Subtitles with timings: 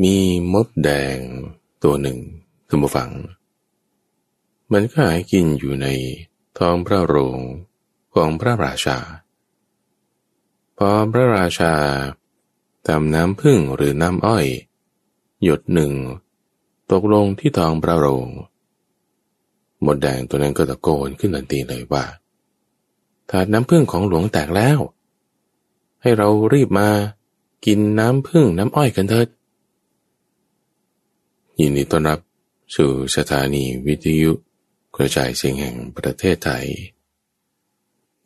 [0.00, 0.16] มี
[0.52, 1.18] มดแดง
[1.84, 2.18] ตัวหนึ่ง
[2.68, 3.10] ท่านผู้ฟัง
[4.72, 5.86] มันก็หายกินอยู่ใน
[6.58, 7.38] ท้องพระโรง
[8.14, 8.98] ของพระราชา
[10.78, 11.74] พอพระราชา
[12.86, 14.46] ทำน้ำพึ่งหรือน้ำอ้อย
[15.42, 15.92] หยดหนึ่ง
[16.92, 18.26] ตกลงที่ท้องพระโรง
[19.84, 22.04] มดแดงตัวนั้นก็ตะโกนขึ้นทันทีเลยว่า
[23.30, 24.78] ถาดน้ำพึ่งของหลวงแตกแล้ว
[26.02, 26.88] ให้เรารีบมา
[27.66, 29.28] กินน้ำพึ่งน้ำอ้อยกันเถิด
[31.60, 32.20] ยินดีต้อนรับ
[32.76, 34.32] สู่สถานีวิทยุ
[34.96, 36.66] กระจายเสียงแห่งประเทศไทย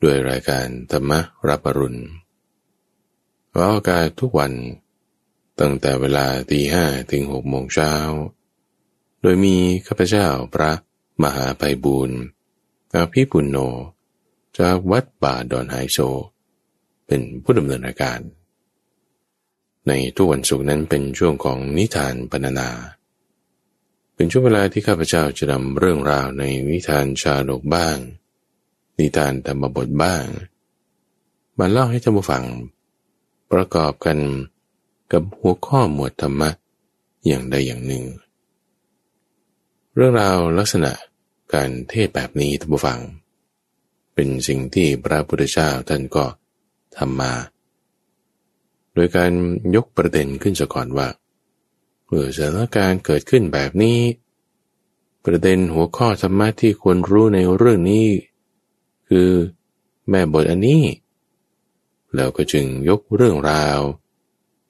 [0.02, 1.12] ด้วยรายการธรรม
[1.48, 2.02] รับอรุณ
[3.52, 4.52] ออกอากาศทุกวัน
[5.60, 7.92] ตั้งแต่เวลาตีห้ถึงหกโมงเช้า
[9.20, 10.72] โดยมีข้าพเจ้าพระ
[11.22, 12.18] มหาไพบูรณ์
[12.94, 13.58] อาภิปุณโญ
[14.58, 15.98] จากวัดป่าดอนไฮโซ
[17.06, 18.20] เป็นผู้ดำเนินรายการ
[19.88, 22.70] ในทุกวันศุกร์นั้นเป็นช่วงของนิทานปรรนา
[24.18, 27.96] เป็นช่วงเวลาที่ข้าพเจ้าจะนำเรื่องราวในนิทานชาดกบ้าง
[28.98, 30.24] นิทานธรรมบทบ้าง
[31.58, 32.44] มาเล่าให้ท่านผู้ฟัง
[33.52, 34.18] ประกอบกัน
[35.12, 36.50] กับหัวข้อหมวดธรรมะ
[37.26, 38.04] อย่างใดอย่างหนึ่ง
[39.94, 40.92] เรื่องราวลักษณะ
[41.54, 43.00] การเทศแบบนี้ท่านผู้ฟัง
[44.14, 46.24] เป็นสิ่งที่พระพุทธเจ้าท่านก็
[46.96, 47.32] ทำมา
[48.94, 49.32] โดยการ
[49.76, 51.08] ยกประเด็นขึ้นก่อนว่า
[52.06, 54.00] เมื่อสถานการณ์เกิดขึ้นแบบนี้
[55.24, 58.08] ประเด็นหัวข้อธรรมะที่ควรรู้ในเรื่องนี้
[59.08, 59.30] คือ
[60.08, 60.84] แม่บทอันนี้
[62.14, 63.80] แล้วก็จึงยกเรื่องราว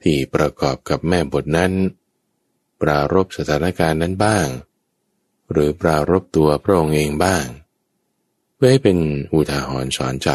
[0.03, 1.73] ที่ประกอบกับแม่บทนั้น
[2.81, 4.47] ปรารบสถานการณ์นั้นบ้าง
[5.51, 7.47] หรือปรารบตัวพระองค์เองบ้าง
[8.55, 8.99] เพื่อให้เป็น
[9.35, 10.31] อุทาหรณ์สอนใจ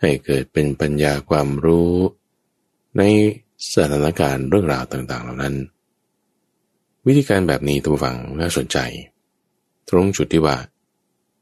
[0.00, 1.94] ให้เกิดเป็นปัญญาความรู้
[2.96, 3.02] ใน
[3.70, 5.54] สถานการณ์เรื่องราวต่างๆ เหล่านั้น
[7.06, 8.78] วิธีการแบบนี้ตัวฟังน่าสนใจ
[9.88, 10.56] ตรงจุดที่ว่า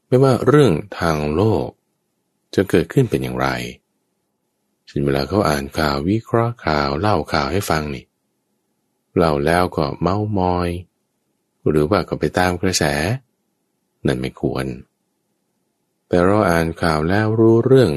[0.07, 1.67] ไม่ว่าเรื่องทางโลก
[2.55, 3.47] จะเกิดขึ้นเป็นอย่างไร
[4.89, 8.05] ชินเวลาเขาอ่านข่าววิเคราะห์ข่าวเล่าข่าวให้ฟังนี่
[9.15, 10.69] เล่าแล้วก็เมามอย
[11.69, 12.83] หรือว่าก็ไปตามกระแส
[14.05, 14.65] นั่นไม่ควร
[16.07, 17.91] แต่เราอ่านข่าวแล้วรู้เรื่อง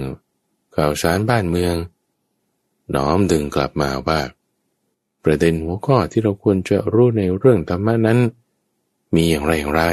[0.76, 1.74] ข่าวสารบ้านเมือง
[2.94, 4.20] น้อมดึงกลับมาว่า
[5.24, 8.18] ประเด็นหัวข้อที่เราควรจะรู้ในเรื่องธรรมะนั้น
[9.14, 9.84] มีอย่างไรอย่างไร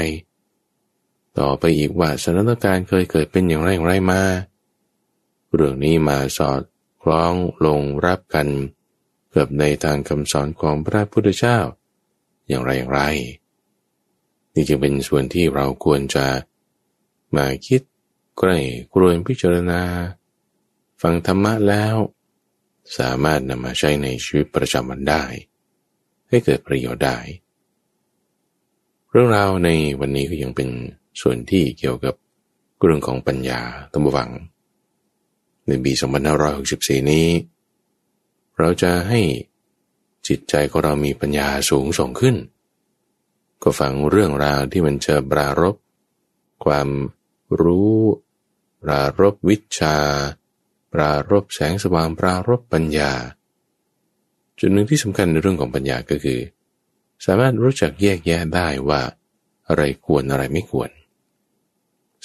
[1.38, 4.22] ต่อไปอีกว่าสถานการณ์เคยเกิดเป็นอย่างไรอย่างไรมา
[5.54, 6.62] เรื่องนี้มาสอด
[7.02, 7.34] คล้อง
[7.66, 8.48] ลงรับกัน
[9.34, 11.58] กับในทางคำสอนของพระพุทธเจ้า
[12.48, 13.02] อย่างไรอย่างไร
[14.52, 16.26] นี่จึงเป็นส่วนที่เราควรจะ
[17.36, 17.80] มาคิด
[18.38, 18.58] ใกล้
[18.94, 19.82] กรวนพิจารณา
[21.02, 21.94] ฟังธรรมะแล้ว
[22.98, 25.24] สามารถนำมาใช้ในชีวิตประจำวันได้
[26.28, 27.18] ให้เกิดประโยชน์ได้
[29.10, 29.70] เรื่องราวใน
[30.00, 30.68] วันนี้ก็ยังเป็น
[31.20, 32.14] ส่วนที่เกี่ยวกับ
[32.82, 33.60] เรื่องของปัญญา
[33.92, 34.30] ตัมวัง
[35.66, 35.92] ในปี
[36.50, 37.26] 2564 นี้
[38.58, 39.20] เราจะให้
[40.28, 42.36] จิตใจของเรามีปัญญาสูงส่งขึ้น
[43.62, 45.76] ก็ฟังเรื่องราวที่มันจะปรารบ
[46.64, 46.88] ความ
[47.60, 47.96] รู้
[48.82, 49.96] ปรารบวิชา
[50.92, 53.12] ปรารบแสงสว่างปรารบปัญญา
[54.58, 56.40] จุดหนึ่งที่สำคัญในเรื่องของปัญญาก็คือ
[57.24, 59.00] สามารถรู้จักแยกแยะได้ว่า
[59.68, 60.90] อะไรควรอะไรไม่ควร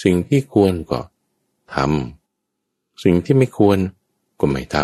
[0.02, 1.00] สิ่งที่ควรก็
[1.74, 3.78] ทำสิ่งที่ไม่ควร
[4.40, 4.76] ก็ไม่ท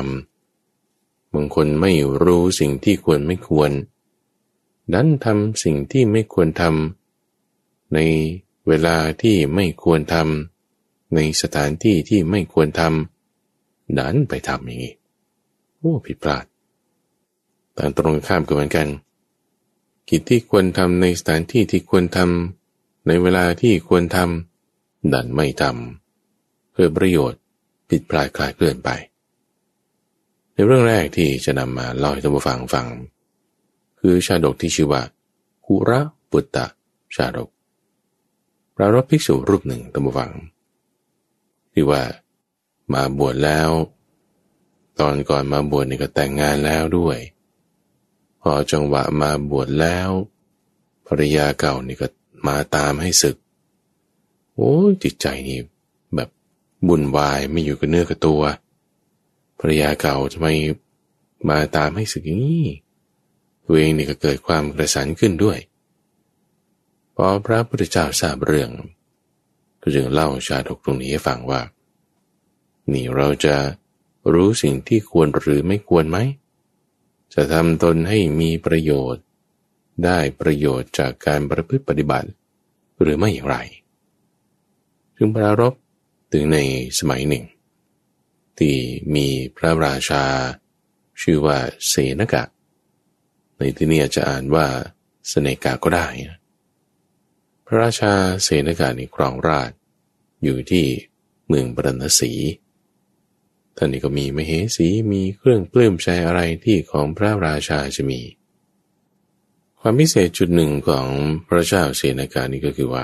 [0.64, 1.92] ำบางคนไม่
[2.22, 3.70] รู้สิ่งที่ควรไม่ควร
[4.92, 7.98] ดันทำสิ่งที่ไม่ควรทำใน
[8.68, 13.13] เวลาที่ไม่ควรทำในสถานที่ที่ไม่ควรทำ
[13.98, 14.94] ดันไปทำอย่างนี้
[15.78, 16.44] โอ้ผิดพลาด
[17.74, 18.88] แต่ตรงข้ามกันเหมือนกัน
[20.08, 27.40] กิจที่ควรทำในสถานที่ที่ควรทำในเวลาที่ควรทำดันไม่ทำเพื่อประโยชน์
[27.88, 28.90] ผิดพลาดคลายเคลื่อนไป
[30.52, 32.86] ในเรื่องแรกที่จะนำมาเล่าให้ท่านผู้ฟังฟัง
[34.00, 35.02] คือชาดกที่ชื่อว่า
[35.64, 36.00] คุระ
[36.30, 36.66] ปุตตะ
[37.14, 37.48] ชาดก
[38.76, 40.32] ปรารบภิกษุรูปหนึ่งตัมวัง
[41.72, 42.02] ที่ว่า
[42.92, 43.70] มาบวชแล้ว
[45.00, 47.18] ตอนก่อนมาบวชนี่ก็แต่งงานแล้วด้วย
[48.42, 50.10] พอจังหวะมาบวชแล้ว
[51.06, 52.06] ภรรยาเก่านี่ก็
[52.48, 53.36] มาตามให้ศึก
[54.54, 55.58] โอ้จิตใจนี่
[56.14, 56.28] แบบ
[56.88, 58.42] บุญวายไม่อยู่กับเนื้อกับตัว
[59.60, 60.48] ภรรยาเก่าทำไม
[61.48, 62.66] มาตามให้ศึกอย่างนี้
[63.66, 65.58] ตัวเองนี่ก็เกิดความกระสันขึ้นด้วย
[67.14, 68.70] พอพระพุทธเจ้าทราบเรื่อง
[69.80, 71.60] ก็จึงเล่าชาดกตรงนี้ให้ฟังว่า
[72.92, 73.56] นี่เราจะ
[74.32, 76.18] รู้สิ่งที่ควรหรือไม่ควรไหม
[77.34, 79.24] จะทำตนให้มีประโยชน์
[80.04, 82.28] ได้ประโยชน์จากการประพฤติปฏิบัติ
[83.00, 83.56] หรือไม่อย่างไร
[85.16, 85.74] จึงปรารบ
[86.32, 86.58] ถึงใน
[86.98, 87.44] สมัยหนึ่ง
[88.58, 88.76] ที่
[89.14, 89.26] มี
[89.56, 90.24] พระราชา
[91.20, 91.58] ชื่อว่า
[91.88, 92.44] เสนกะ
[93.56, 94.66] ในที่นี้จะอ่านว่า
[95.28, 96.06] เสนกาก็ได้
[97.66, 99.70] พระราชาเสนกาในครองราช
[100.42, 100.86] อยู่ที่
[101.46, 102.32] เมืองบรณสี
[103.76, 108.20] ท่านนี้ก็มีมเหสีมีเครื่องปลื้มใจอะไรที่ของพระราชาจะมี
[109.80, 111.06] ความพิเศษจุดหนึ่งของ
[111.48, 113.02] พระเจ้าเสนาการนี้ก็คือว่า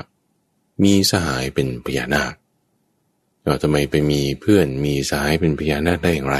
[0.82, 2.32] มีสหายเป็นพญานาค
[3.44, 6.38] เราทำไมไปมีเพื่อนมีสหายเป็นพญานาคได้อย่างไร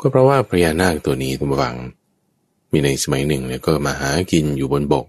[0.00, 1.76] ก็เพราะว่าพญานาคตัวนี้ตัวบัง
[2.70, 5.06] มีในสมัยหนึ่งเนี่ยก็มาหากินอยู่บนบก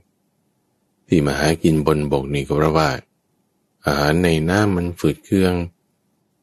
[1.07, 2.89] ที่มาหากินบนบกนี่ก็เพราะว่า
[3.85, 5.53] อาหารในน้ำมันฝืดเครื่อง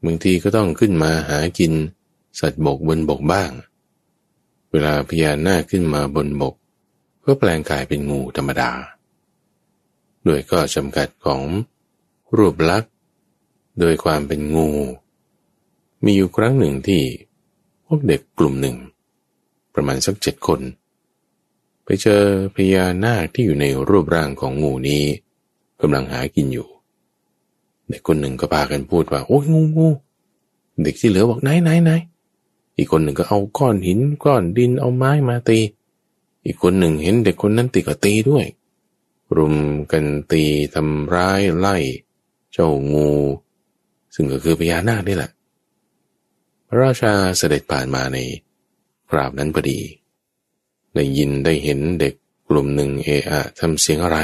[0.05, 1.73] บางทีก็ต้องขึ้นมาหากิน
[2.39, 3.51] สัตว์บกบนบกบ้าง
[4.71, 6.55] เวลาพญานาคขึ้นมาบนบก
[7.25, 8.71] ก็แปลงกายเป็นงูธรรมดา
[10.23, 11.41] โดยก็จำกัดของ
[12.37, 12.91] รูปลักษณ์
[13.79, 14.69] โดยความเป็นงู
[16.03, 17.01] มีอยู่ครั้งหนึ่งที่
[17.85, 18.77] พวกเด็กกลุ่มหนึ่ง
[19.73, 20.61] ประมาณสักเจ็ดคน
[21.83, 22.23] ไปเจอ
[22.55, 25.03] พญานาคที่อยู่ในรูปร่างของงูนี้
[25.81, 26.67] กำลังหากินอยู่
[27.89, 29.89] เด็กคนหนึ่งก็พากันพูดว่า โอ้ยงูงู
[30.83, 31.91] เด็กที่เหลือบอกไหนไหนไหน
[32.77, 35.59] อีกคนหนึ่งก็เอาก้อนหินก้อนดินเอาไม้มาตี
[36.45, 38.45] อีกคนหนึ่งเห็นเด็กคนนั้นตีก็ตีด้วย
[39.37, 39.55] รุม
[39.91, 40.43] กันตี
[40.73, 41.75] ทำร้ายไล่
[42.51, 43.09] เจ้างู
[44.13, 45.31] ซึ่งก็คือพญานาคนี่แหละ
[46.67, 48.17] พระราชาเสด็จผ่านมาใน
[49.09, 49.79] คราวนั้นพอดี
[50.95, 52.13] ได้ยินได้เห็นเด็ก
[52.47, 54.19] กลุ่มหนึ่งเอะอะทำเสียงอะไร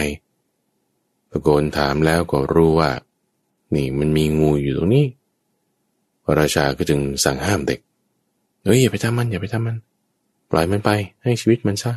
[1.30, 2.92] ตะโกนถามแล้วก็รู้ว่า
[3.76, 5.06] นี่มันมีงูอยู่ตรงนี้
[6.24, 7.80] พระราชาก็จึงสั่งห้ามเด็ก
[8.64, 9.78] เฮ้ยอย่าไปทำมันอย่าไปทำมัน
[10.52, 10.90] ปล่อยมันไป
[11.24, 11.94] ให้ชีวิตมันซะ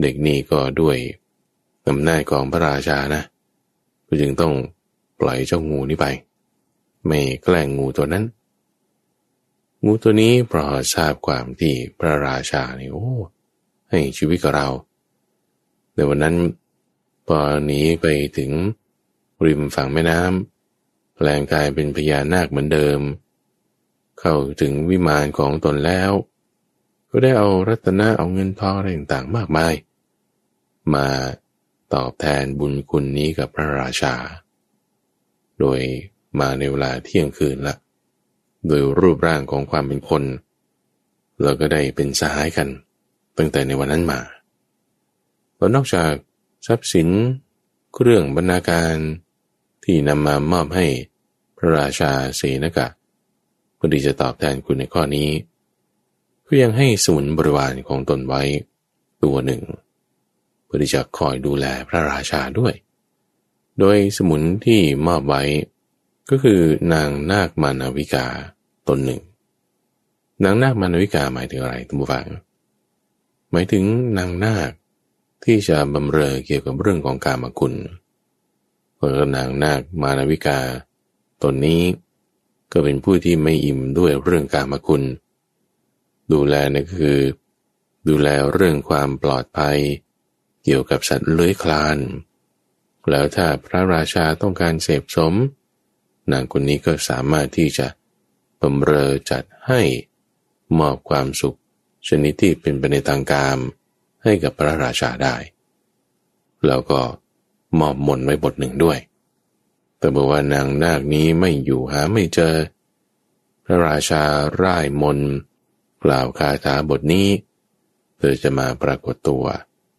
[0.00, 0.96] เด็กนี่ก็ด้วย
[1.88, 3.22] อำนาจของพระราชานะ
[4.06, 4.52] ก็จึงต้อง
[5.20, 6.06] ปล่อยเจ้างูนี้ไป
[7.06, 8.24] ไม่แกล้งงูตัวนั้น
[9.84, 10.64] งูตัวนี้พอ
[10.94, 13.06] ทราบความที่พระราชานี่โอ้
[13.90, 14.68] ให้ชีวิตกับเรา
[15.92, 16.36] แต่วันนั้น
[17.26, 18.06] พอหนีไป
[18.38, 18.50] ถึง
[19.46, 23.00] ริมฝั่งแม่น้ำแปลงกายเป็นพญานาคเหมือนเดิม
[24.20, 26.12] เข้าถึงวิมานของตนแล้ว
[27.10, 29.74] ก็ได้เอารัตนะเอาเงินทองอะไรต่างๆมากมาย
[30.94, 31.06] มา
[31.94, 34.14] ตอบแทนบุญคุณนี้กับพระราชา
[35.60, 35.80] โดย
[36.40, 37.74] มาในเวลาเที่ยงคืนละ
[38.66, 40.22] โดยรูปร่างของความเป็นคน
[41.42, 42.68] เราก็ได้เป็นสหายกัน
[43.38, 44.20] ตั้งแต่ในวันนั้นมา
[45.56, 46.12] แล้วนอกจาก
[46.66, 47.08] ทรัพย์สิน
[47.94, 48.96] เครื่องบรรณาการ
[49.84, 50.86] ที่นำมามอบให้
[51.56, 52.88] พระราชาเสนกะ
[53.76, 55.28] เพื่อที่จะตอบแทนคุณในข้อนี้
[56.46, 58.42] ก็ยังให้สมุนบริวารของตนไว้
[59.24, 59.62] ตัวหนึ่ง
[60.64, 62.74] เพื่อที่จะคอยดูแลพระราชาด้วย
[63.80, 65.42] โดยสมุนที่มอบไว้
[66.30, 66.60] ก็คือ
[66.92, 68.26] นางนาคมานาวิกา
[68.88, 69.20] ตนหนึ่ง
[70.44, 72.26] นางนาคมานาวิกาหมายถึงอะไรทุกฝัง
[73.52, 73.84] หมายถึง
[74.18, 74.70] นางนาค
[75.44, 77.74] ที่จะบำเรอเกี่ยวกับเรื่องของการมคุณ
[79.00, 80.60] พระนางนาคมานวิกา
[81.42, 81.82] ตนนี้
[82.72, 85.02] ก็เป็นผู้ที่ไม่อิ่มด้วยเรื่องกามคุณ
[86.32, 87.18] ดูแลนะคือ
[88.08, 89.78] ดูแลเรื่องความปลอดภัย
[90.64, 91.98] เกี่ยวกับสัตว์เลื้อยคลาน
[93.10, 95.34] แล้วถ้าพระราชาต้องการเสพสม
[96.32, 97.86] นางคนนี้ก็สามารถที่จะ
[98.60, 99.80] บำเรอจัดให้
[100.78, 101.58] มอบความสุข
[102.08, 103.56] ชนิดที่เป็นไปในทางการ
[104.24, 105.36] ให้กับพระราชาได้
[106.66, 107.00] แล้วก็
[107.78, 108.98] มอบมนไว้บทหนึ่งด้วย
[109.98, 112.54] แต่บอกว่านางนาคนี้ไม่อยู่หาไม่เจอ
[113.64, 114.22] พระราชา
[114.62, 115.18] ร่ายมน
[116.04, 117.28] กล่าวคาถาบทนี้
[118.18, 119.44] เธอจะมาปรากฏตัว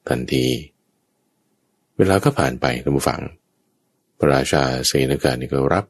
[0.09, 0.45] ทันที
[1.97, 3.21] เวลาก็ผ่านไปท่านผู้ฟัง
[4.17, 5.85] พระราชาเสนาการนี่ก็รับ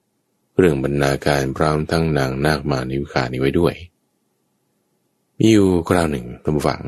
[0.58, 3.76] เรื่องบรรณาการพร้อมทั้งนางนาคมานิวคานี้ไว้ด้วย
[5.38, 6.82] มีอยู่คราวหนึ่งท่านผู้ฟัง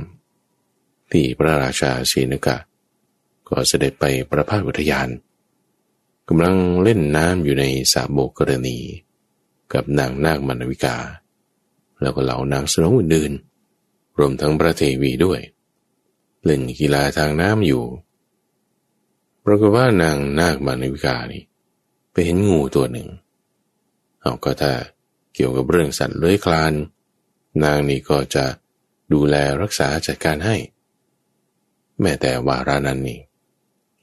[1.12, 2.58] ที่พระราชาเสนกา
[3.53, 5.10] ก็เสด็จไปประพาสอุทยาน
[6.29, 8.77] กำลังเล่นน้ำอยู่ในสาโบกรณี
[9.74, 10.98] กับนางนาคมนวิกา
[12.01, 15.39] แล้วก็เหล่านางสนมอื่นๆรวมทั้งพระเทวีด้วย
[16.45, 17.83] เล่นกีฬาทางน้ำอยู่
[19.45, 21.43] ปรากฏว่านางนาคมนวิกานี่
[22.12, 23.07] ไปเห็นงูตัวหนึ่ง
[24.22, 24.74] เอาก็ถ้า
[25.33, 26.74] เกี่ยวกับเรื่องสัตว์เลื้อยคลาน
[27.63, 28.45] นางนี่ก็จะ
[29.13, 30.57] ดูแลรักษาจัดการให้
[32.01, 33.19] แม้แต่วารานั้นนี่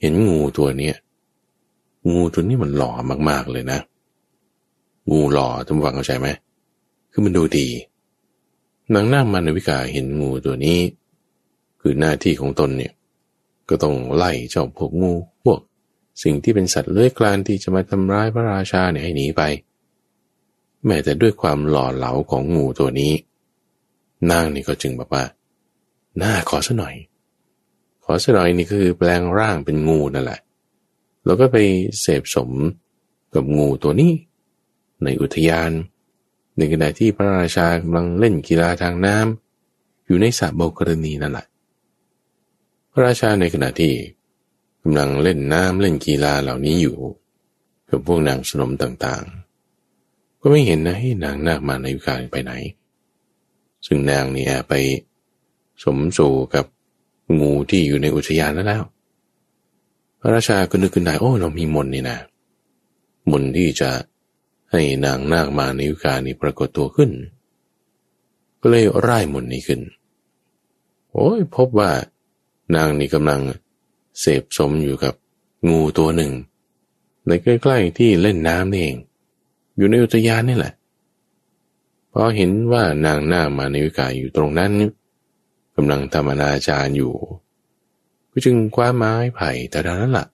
[0.00, 0.96] เห็นงูตัวเนี้ย
[2.10, 2.92] งูตัวนี้มันหล่อ
[3.28, 3.78] มากๆเลยนะ
[5.10, 6.28] งูหล่อทุกฝังเข้าใจไหม
[7.12, 7.68] คือมันดูดี
[8.94, 10.78] นางนาคมานวิกาเห็นงูตัวนี้
[11.80, 12.92] คือหน้าที่ของตนเนี่ย
[13.68, 15.12] ก็ต้องไล่เจ้าพวกงู
[15.44, 15.58] พวก
[16.22, 19.42] สิ่งที่เป็นสัตว์เลื้อยคลานที่จะมาทำร้ายพระราชาเนี่ยให้หนีไป
[20.84, 23.12] แม้แต่ด้วยความหล่อเหลาของงูตัวนี้
[24.30, 25.24] นางนี่ก็จึงบอกว่า
[26.18, 26.94] หน้าขอสัหน่อย
[28.10, 30.40] อสัหน่อยนี่คือแปลงร่างเป็นงูนั่นแหละ
[31.24, 31.56] แล้วก็ไป
[32.00, 32.50] เสพสม
[33.34, 34.12] กับงูตัวนี้
[35.04, 35.70] ในอุทยาน
[36.56, 41.46] ในขณะที่พระราชากำลังเล่นกีฬาทางน้ำอยู่ในสระโบกรณีนั่นแหละ
[42.92, 43.92] พระราชาในขณะที่
[44.82, 46.96] กำลังเล่นน้ำเล่นกีฬาเหล่านี้อยู่
[47.90, 52.52] กับพวกนางสนมต่างๆ ก็ไม่เห็นนะให้นางนาคมาในวิการไปไหน
[53.86, 54.74] ซึ่งนางนี่ไป
[55.84, 56.66] สมสู่กับ
[57.38, 58.84] งูที่อยู่ในอุทยานนั้นแล้ว
[60.20, 62.18] พระราชาก็นึกขึ้นได้โอ้เรามีมนนี่นะ
[63.30, 63.90] มนที่จะ
[64.72, 67.10] ให้นางนาคมาในวิการนี้ปรากฏตัวขึ้น
[68.60, 69.80] ก็เลยร่ายมนนี้ขึ้น
[71.12, 71.90] โอ้ยพบว่า
[72.74, 73.40] นางนี่กำลัง
[74.20, 75.14] เสพสมอยู่กับ
[75.68, 76.32] งูตัวหนึ่ง
[77.26, 78.96] ในใกล้ๆที่เล่นน้ำนี่เอง
[79.76, 80.74] อยู่ในอุทยานนี่แหละ
[82.12, 84.70] พอเห็นว่านางนามาในวิกาอยู่ตรงนั้น
[85.82, 87.14] กำลังทำอนาจารอยู่
[88.30, 90.26] ก็จึงคว้าไม้ไผ่แต่ดานั้นละ่ะ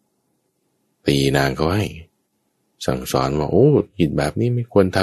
[1.07, 1.87] ตีนางเขาให้
[2.87, 3.67] สั่งสอนว่าโอ้
[3.99, 4.99] หิดแบบนี้ไม่ควรท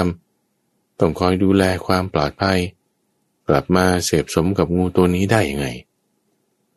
[0.48, 2.58] ำต้องคอยดูแลความปลอดภัย
[3.48, 5.66] กลับมาเสพสมกับงูตัวนี้ได้ยังไง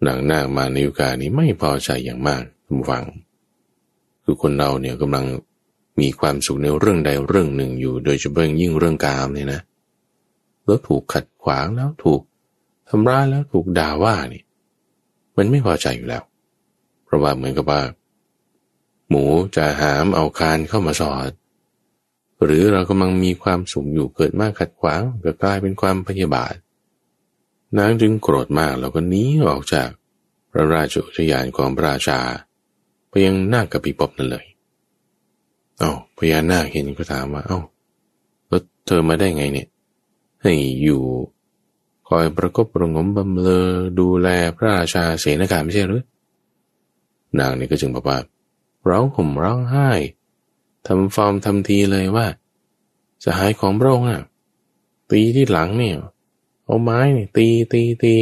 [0.06, 3.06] นางนาคมาในยุคานี้ไม่พอใจอย่างมากทุกฝัง
[4.24, 5.26] คือคนเราเนี่ยกำลัง
[6.00, 9.62] มีความสุขในเรื่องใดเรื่องหนึ่งอยู่ โดยเฉพาะยิ่งเรื่องกามเนี่ยนะ
[10.66, 12.22] แล้วถูกขัดขวางแล้วถูก
[12.90, 14.44] ทำร้ายแล้วถูกด่าว่านี่
[15.38, 16.24] มันไม่พอใจอยู่แล้ว
[17.06, 17.82] เพราะว่าเหมือนกับว่า
[19.10, 19.24] หมู
[19.56, 21.32] จะหามเอาคานเข้ามาสอด
[22.44, 26.54] หรือเรากำลังมีความสุขอยู่เกิดมากขัดขวางก็กลายเป็นความพยาบาท
[27.78, 29.90] นางจึงโกรธมากแล้วก็หนีออกจาก
[30.52, 32.20] พระราชอุทยานของพระราชา
[33.10, 34.46] ไปยังนาคกับปีปบนั่นเลย
[35.80, 37.60] เอา้าพญานาคเห็นก็ถามว่า เอา้า
[38.48, 39.68] แล้วเธอมาได้ไงเนี่ย
[40.42, 40.54] ให้
[40.84, 41.02] อยู่
[42.08, 43.68] คอยประกบประงมบำเลอ
[44.00, 46.04] ดูแลพระราชาเสนาการไม่ใช่หรือ
[47.40, 48.18] นางนี่ก็จึงบอกว่า
[48.90, 49.90] ร้องห่มร้องไห้
[50.86, 52.28] ทำฟอร์มทำทีเลยว่า
[53.24, 54.22] สหายของพระองค์อะ
[55.12, 55.96] ตีที่หลังเนี่ย
[56.66, 58.16] เอาไม้เนี่ยตีตีตี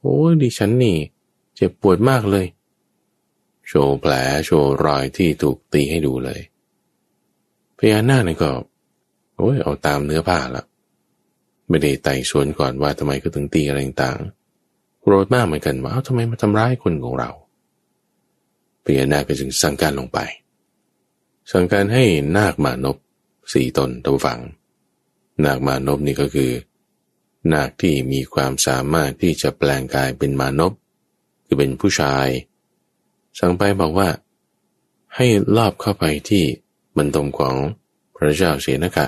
[0.00, 0.96] โอ้ดิฉันนี่
[1.54, 2.46] เจ็บปวดมากเลย
[3.66, 4.12] โชว์แผล
[4.44, 6.40] โชว์รอยที่ถูกตีให้ดูเลย
[7.78, 8.50] พญานาคนี่ก็
[9.36, 10.64] โอ้ยเอาตามเนื้อผ้าละ
[11.72, 14.18] ไม่ได้ไต่สวนก่อนว่าทำไมก็ถึงตีอะไรต่าง
[15.00, 17.30] โกรธมากเหมือนกันว่าทำไมมาทำร้ายคนของเรา
[18.84, 20.18] พญานาคก็จึงสั่งการลงไป
[21.52, 22.04] สั่งการให้
[22.36, 22.96] นาคมานพ
[23.52, 24.40] สี่ตนตัวฝัง
[25.44, 26.50] นาคมานพนี่ก็คือ
[27.52, 30.72] นาคที่มีความสามารถที่จะแปลงกายเป็นมานพ
[31.46, 32.26] คือเป็นผู้ชาย
[33.38, 34.08] สั่งไปบอกว่า
[35.16, 35.26] ให้
[35.56, 36.44] ลอบเข้าไปที่
[36.96, 37.54] บรรทมของ
[38.14, 39.06] พระเจ้าเสนกะ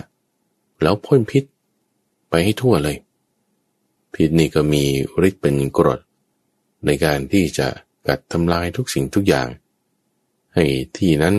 [0.82, 1.44] แล้วพ่นพิษ
[2.34, 2.96] ไปให้ทั่วเลย
[4.14, 4.84] พิษนี่ก็มี
[5.28, 6.00] ฤทธิ์เป็นกรด
[6.86, 7.68] ในการที่จะ
[8.08, 9.48] กัดทำลายทุกสิ่งทุกอย่าง
[10.54, 10.64] ให้
[10.96, 11.34] ที่นั้น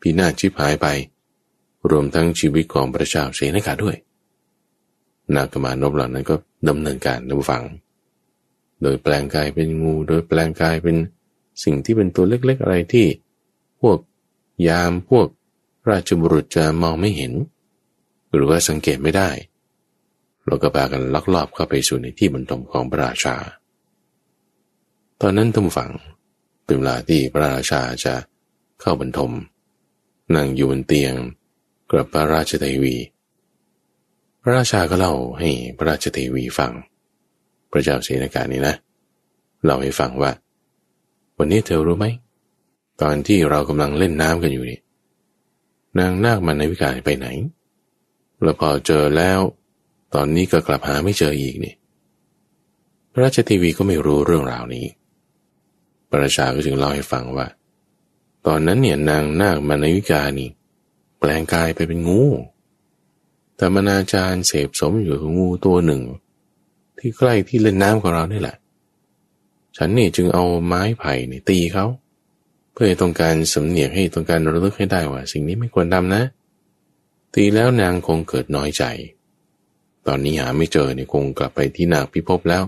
[0.00, 0.86] พินาศชิบหายไป
[1.90, 3.96] รวมทั้งชีวิตของพระเจ้าเสนกะด้วย
[5.34, 6.34] นากมานพเหล่านั้นก็
[6.68, 7.62] ดำเนินการดูฟัง
[8.82, 10.96] โดยแปลงกายเป็นงู โดยแปลงกายเป็น
[11.64, 13.06] สิ่งที่เป็นตัวเล็กๆอะไรที่
[13.80, 13.98] พวก
[14.68, 15.26] ยามพวก
[15.90, 17.32] ราชบุรุษจะมองไม่เห็น
[18.32, 19.30] หรือว่าสังเกตไม่ได้
[20.46, 23.36] เราก็พากันลักลอบเข้าไปสู่ในที่บรรทมของพระราชา
[25.20, 25.90] ตอนนั้นทุ่มฝัง
[26.64, 28.14] เป็นเวลาที่พระราชาจะ
[28.80, 29.32] เข้าบรรทม
[30.34, 31.14] นั่งอยู่บนเตียง
[31.90, 32.96] กับพระราชเทวี
[34.42, 36.72] พระราชาก็เล่าให้พระราชเทวีฟัง
[37.70, 38.74] พระเจ้าเสนาการนี้นะ
[39.64, 40.30] เล่าให้ฟังว่า
[41.38, 42.06] วันนี้เธอรู้ไหม
[43.02, 44.80] ตอนที่เรากำลังเล่นน้ำกันอยู่นี่
[45.98, 47.26] นางนาคมันในวิกาไปไหน
[48.42, 49.40] แล้วพอเจอแล้ว
[50.14, 51.74] ตอนนี้ก็กลับหาไม่เจออีกนี่
[53.12, 54.86] พระราชเทวีก็ไม่รู้เรื่องราวนี้
[56.10, 57.46] พระชาก็จึงเล่าให้ฟังว่า
[58.46, 60.48] ตอนนั้นเนี่ยนางนาคมันวิกานี่
[61.18, 62.22] แปลงกายไปเป็นงู
[63.56, 66.02] แต่มนาจาร์เสพสมอยู่กับงูตัวหนึ่ง
[66.98, 68.56] ที่ใกล้ที่เล่นน้ำของเรานี่แหละ
[69.76, 71.86] ฉันนี่จึงเอาไม้ไผ่นี่ตีเขา
[72.72, 76.22] เพื่อต้องการสำเนียกให้ต้องการระลึกให้ได้ว่า สิ่งนี้ไม่ควรทำนะ
[77.34, 78.84] ตีแล้วนางคงเกิดน้อยใจ
[80.06, 82.64] ตอนนี้หาไม่เจอเนี่ยคงกลับไปที่นางพิภพแล้ว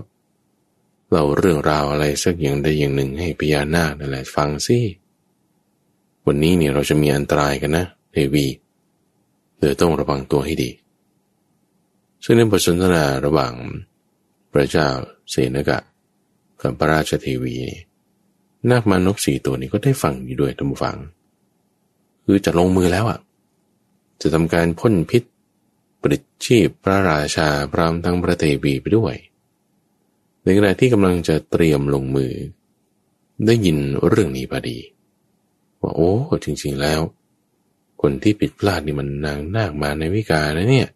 [1.11, 4.77] เราเรื่องราวอะไรสักอย่างใดอย่างหนึ่งให้พญานาคนั่นแหละฟังสิ
[6.25, 8.45] วันนี้เนี่ยเราจะมีอันตรายกันนะเทวี
[9.57, 10.69] เธอต้องระวังตัวให้ดี
[12.23, 13.53] ซึ่งในบทสนทนาระหว่าง
[14.51, 14.87] พระเจ้า
[15.29, 15.79] เสนกะ
[16.61, 17.55] กับพระราชเทวี
[18.69, 20.97] นาคมานพสี่ตัวนี้ก็ได้ฟังอยู่ด้วยท่านผู้ฟัง
[22.25, 23.19] คือจะลงมือแล้วอะ
[24.21, 25.23] จะทำการพ่นพิษ
[26.05, 29.15] ปริชีพพระราชาพร้อมทั้งพระเทวีไปด้วย
[30.43, 32.33] ในขณะที่กำลังจะเตรียมลงมือ
[33.45, 34.77] ได้ยินเรื่องนี้พอดี
[35.81, 36.11] ว่าโอ้
[36.43, 37.01] จริง ๆแล้ว
[38.01, 40.89] คนที่ผิดพลาดนี่มันนางนาคมาในวิกานะเนี่ย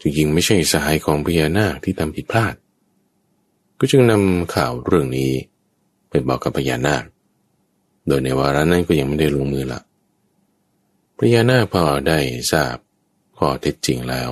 [0.00, 2.54] จริงๆไม่ใช่สหายของพญานาคที่ทำผิดพลาด
[3.78, 5.32] ก็จึงนำข่าวเรื่องนี้
[6.08, 7.04] ไปบอกกับพญานาค
[8.06, 9.80] โดยในวาระนั้นก็ยังไม่ได้ลงมือละ
[11.18, 12.18] พญานาคพอได้
[12.52, 12.76] ทราบ
[13.38, 14.30] ข้อเท็จจริงแล้ว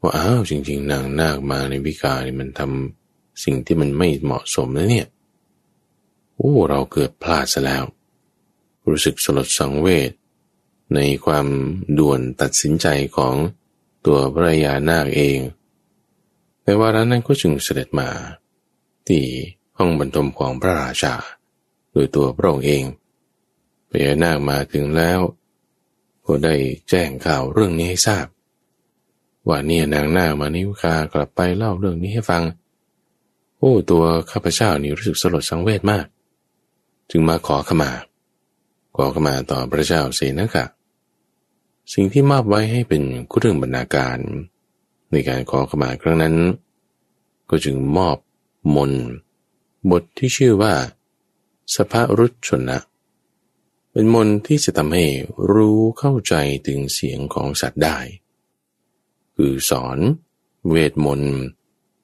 [0.00, 5.06] ว่าอ้าวจริง ๆ นางนาคมาในวิกานี่มันทำสิ่งที่มันไม่เหมาะสมแล้วเนี่ย
[6.36, 7.84] โอ้เราเกิดพลาดซะแล้ว
[8.88, 10.10] รู้สึกสลดสังเวช
[10.94, 11.46] ในความ
[11.98, 13.34] ด่วนตัดสินใจของ
[14.06, 15.38] ตัวพระยานาคเอง
[16.62, 18.08] ในวาระนั้นก็จึงเสด็จมา
[19.08, 19.22] ที่
[19.78, 21.14] ห้องบรรทมของพระราชา
[21.92, 22.84] โดยตัวพระองค์เอง
[23.88, 25.20] พระยานาคมาถึงแล้ว
[26.26, 26.54] ก็ได้
[26.88, 28.26] แจ้งข่าวเรื่องนี้ให้ทราบ
[29.48, 32.42] ว่าเนี่ยนางหน้ามานิวคากลับไปเล่าเรื่องนี้ให้ฟัง
[33.58, 36.06] โอ้ตัวข้าพเจ้านี่รู้สึกสลดสังเวชมาก
[37.10, 37.90] จึงมาขอขมา
[38.96, 40.64] ขอขมาต่อพระเจ้าเสนกะ
[41.92, 44.18] สิ่งที่มอบไว้ให้เป็นคุเรื่องบรรณาการ
[45.10, 46.34] ในการขอขมาครั้งนั้น
[47.50, 48.16] ก็จึงมอบ
[48.74, 48.92] มน
[49.90, 50.74] บทที่ชื่อว่า
[51.74, 52.78] สภรุชนะ
[53.96, 55.04] เป็นมนที่จะทำให้
[55.52, 56.34] รู้เข้าใจ
[56.66, 57.98] ถึงเสียงของสัตว์ได้
[59.36, 59.98] คือสอน
[60.68, 61.36] เวทมนต์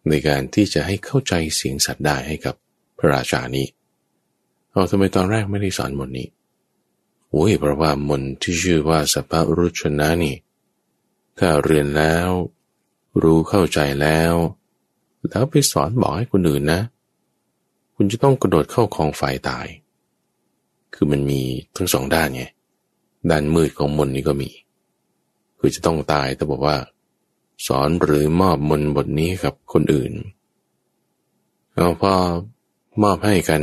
[0.09, 2.55] ในการที่จะให้เข้าใจเสียงสัตว์ได้ให้กับ
[2.99, 3.67] พระราชานี้
[4.71, 6.29] เอาทำไมตอนแรกไม่ได้สอนมนนี้
[7.31, 10.37] โอ้ยเพราะว่ามนที่ชื่อว่าสัพรุชนะนี่
[11.39, 12.29] ถ้าเรียนแล้ว
[13.23, 14.35] รู้เข้าใจแล้ว
[15.29, 16.81] แล้วไปสอนบอกให้คนอื่นนะ
[17.95, 19.67] คุณจะต้องกระโดดเข้าของไฟตาย
[20.95, 21.41] คือมันมี
[21.77, 22.45] ทั้งสองด้านไง
[23.31, 24.51] ด้านมืดของมนนี้ก็มี
[25.59, 26.77] คือจะต้องตายแต่บอกว่า
[27.67, 30.13] สอนหรือมอบมนบทนี้กับคนอื่น
[31.75, 32.15] เอาพอ
[33.03, 33.63] มอบให้กัน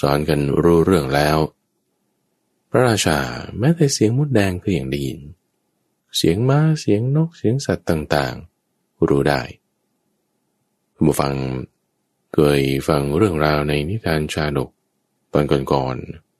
[0.00, 1.38] สอนกันรู้เรื่องแล้ว
[2.70, 3.18] พระราชา
[3.58, 5.20] แม้แต่เสียงมดแดงก็ยังได้ยิน
[6.16, 9.42] เสียงม้าเสียงนกเสียงสัตว์ต่างๆ รู้ได้
[10.94, 11.34] ผู้ฟัง
[12.34, 14.70] เคยฟังเรื่องราวในนิทานชาดก
[15.32, 16.31] ตอนก่อนๆ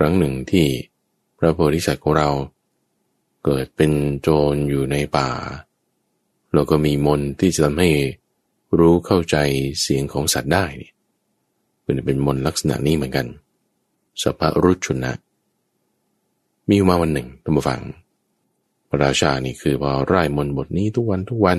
[0.02, 0.66] รั้งหนึ่งที่
[1.38, 2.30] พระโพธิสัตว์ของเรา
[3.44, 5.28] เกิดเป็นโจรอยู่ในป่า
[6.54, 7.90] แล้วก็มีมนที่จะทำให้
[8.78, 9.36] รู้เข้าใจ
[9.80, 10.92] เสียงของสัตว์ได้เนี่ย
[12.06, 13.26] เป็นมนลักษณะนี้เหมือนกัน
[14.22, 15.12] สภารุชุนะ
[16.68, 17.80] มีมาวันหนึ่งท่านผู้ฟัง
[18.88, 21.58] พระราชานี่คือพอไร้มนบทนี้ทุกวันทุกวัน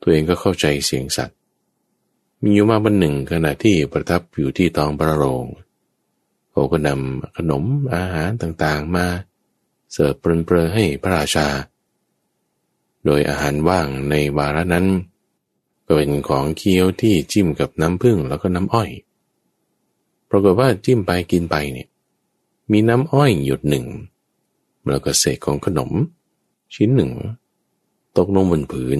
[0.00, 1.36] ตัวเองก็เข้าใจเสียงสัตว์
[2.42, 5.44] มีอยู่มาวันหนึ่งขณะที่ประทับอยู่ที่ตองพระโรง
[6.58, 9.06] เขาก็นำขนมอาหารต่างๆมา
[9.92, 11.46] เสิร์ฟเปรนๆให้พระราชา
[13.04, 14.86] โดยอาหารว่างในวาระนั้น
[15.86, 18.90] ก็เป็นของเคี้ยวที่จิ้มกับน้ำผึ้งแล้วก็น้ำอ้อย
[20.30, 21.88] ปรากฏว่าจิ้มไปกินไปเนี่ย
[22.72, 23.86] มีน้ำอ้อยหยดหนึ่ง
[24.88, 25.90] แล้วก็เศษของขนม
[26.74, 27.10] ชิ้นหนึ่ง
[28.16, 28.98] ตกลงบนพื้น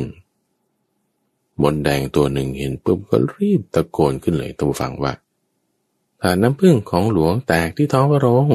[1.62, 5.14] มนแดงตัวหนึ่งเห็นปุ๊บก็รีบตะโกนขึ้นเลยตัวฟังว่า
[6.22, 8.48] ถาน้ำพึ่งของหลวงแตกที่ท้องพระโรง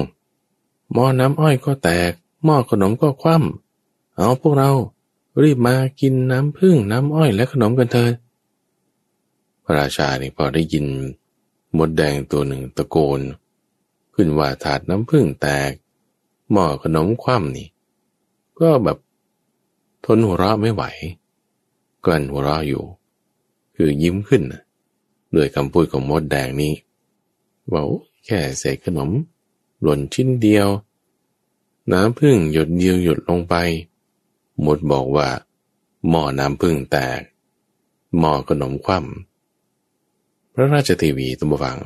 [0.93, 2.11] หม้อน้ำอ้อยก็แตก
[2.43, 4.71] หม้อขนมก็คว่ำเอาพวกเรา
[5.41, 8.13] รีบมากินน้ำพึ่งน้ำอ้อยและขนมกันเถิด
[9.63, 10.85] พระราชานี่พอได้ยิน
[11.77, 13.19] มดแดงตัวหนึ่งตะโกน
[14.13, 15.71] ขึ้นว่าถาดน้ำผึ้งแตก
[16.51, 17.67] หม้อขนมคว่ำนี่
[18.59, 18.97] ก็แบบ
[20.05, 20.83] ทนหัวเราะไม่ไหว
[22.05, 22.83] กลั้นหัวเราะอยู่
[23.75, 24.43] คือยิ้มขึ้น
[25.35, 26.73] ด้วยคำพูดของมดแดงนี้
[27.71, 27.83] ว่า
[28.25, 29.09] แค่เศษขนม
[29.81, 30.67] หล่นชิ้นเดียว
[31.91, 33.55] น้ำพึ่งหยดเดียวหยดลงไป
[34.65, 35.29] มดบอกว่า
[36.09, 37.21] หม้อน้ำพึ่งแตก
[38.19, 41.79] หม้อขนมคว่ำพระราชทีวีตัมบัง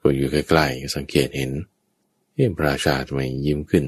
[0.00, 1.52] ก็อยู่ใกล้ๆสังเกตเห็น
[2.34, 3.84] เอ๊ะพระราชาทำไมยิ้มขึ้น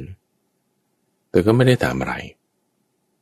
[1.31, 2.15] แต่ก็ไม่ได้ถามอะไร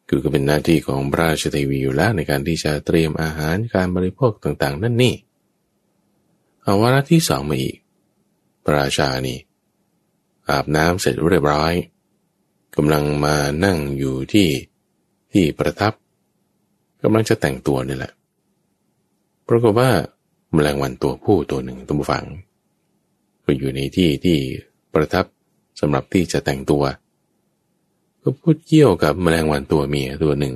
[0.09, 5.15] คือก็เป็นหน้าที่ของพระราชทวีอยู่แล้วในการที่จะเตรียมอาหารการบริโภคต่างๆ นั่นนี่
[6.65, 7.77] เอาวาระที่สองมาอีก
[8.65, 9.39] พระราชานี่
[10.49, 11.73] อาบน้ำเสร็จเรียบร้อย
[12.77, 14.49] กำลังมานั่งอยู่ที่
[15.33, 15.93] ที่ประทับ
[17.03, 18.13] กำลังจะแต่งตัวนี่แหละ
[19.49, 19.91] ปรากฏว่า
[20.53, 22.25] แมลงวันตัวผู้ตัวหนึ่งตัวฝัง
[23.45, 24.39] ก็อยู่ในที่ที่
[24.95, 25.25] ประทับ
[25.81, 26.83] สำหรับที่จะแต่งตัว
[28.23, 30.55] ก็พูดเกี่ยวกับแมลงวันตัวเมียตัวหนึ่ง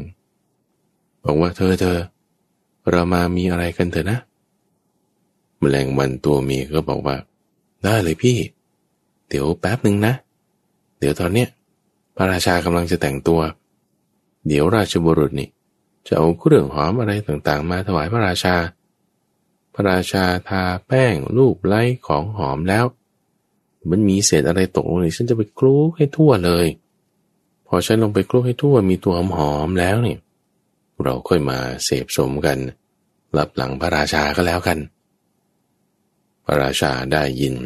[1.25, 1.99] บอกว่าเธอเธอ
[2.91, 4.19] เรามามีอะไรกันเถอะนะ
[5.59, 7.17] แมลงวันตัวเมียก็บอกว่า
[7.83, 8.39] ได้เลยพี่
[9.29, 10.15] เดี๋ยวแป๊บหนึ่งนะ
[10.99, 11.49] เดี๋ยวตอนเนี้ย
[12.17, 13.41] พระราชากำลังจะแต่งตัว
[14.47, 15.49] เดี๋ยวราชบุรุษนี่
[16.07, 18.55] จะเอาเครื่องหอมอะไรต่างๆ มาถวายพระราชา
[19.75, 22.85] พระราชาทาแป้งรูปไล้ของหอมแล้ว
[23.91, 26.67] มันมีเศษอะไรตกลงนี่ฉันจะไปคลุกให้ทั่วเลย
[27.67, 30.19] พอฉันลงไปคลุกให้ทั่วมีตัวหอมๆแล้วเนี่ย
[31.03, 32.59] เราค่อยมาเสพสมกัน
[33.37, 34.79] รับหลังพระราชาก็แล้วกัน
[36.51, 37.57] พระราชาได้ยิน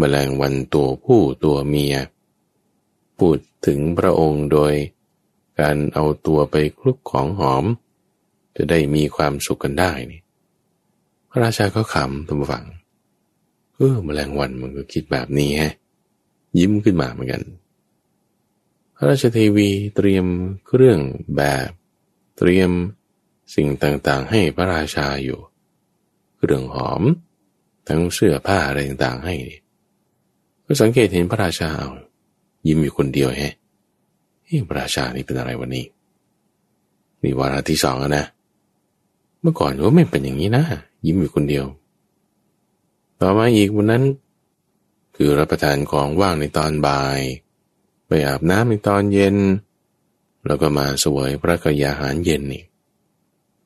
[0.00, 1.96] มแมลงวันตัวผู้ตัวเมีย
[3.18, 4.74] พูดถึงพระองค์โดย
[5.60, 7.64] การเอาตัวไปคลุกของหอม
[8.56, 10.20] จะได้มีความสุขกันได้นี่
[11.30, 12.66] พระราชาก็ขำทุกฝัง
[13.74, 15.72] เออมแมลงวันมันก็คิดแบบนี้ฮะ
[16.58, 17.42] ยิ้มขึ้นมาเหมือนกัน
[18.96, 20.26] พระราชเทวีเตรียม
[20.66, 20.98] เครื่อง
[21.36, 21.70] แบบ
[22.38, 22.70] เตรียม
[23.54, 25.40] สิ่งต่างๆ ให้พระราชาอยู่
[26.36, 27.02] เครื่องหอม
[27.88, 29.34] ทั้งเสื้อผ้าอะไรต่างๆ ให้
[30.66, 31.90] ก็สังเกตเห็นพระราชาเอา
[32.66, 33.54] ยิ้มอยู่คนเดียวแฮะ
[34.68, 35.84] พระราชานี่เป็นอะไรวันนี้
[37.22, 38.24] นี่วาระที่สองนะ
[39.40, 40.64] เมื่อก่อนก็ไม่เป็นอย่างนี้นะ
[41.06, 41.66] ยิ้มอยู่คนเดียว
[43.20, 44.04] ต่อมาอีกวันนั้น
[45.16, 47.20] คือรับประทานของว่างในตอนบ่าย
[48.06, 49.36] ไปอาบน้ำในตอนเย็น
[50.46, 52.64] แล้วก็มาสวยพระกยาหารเย็นนี่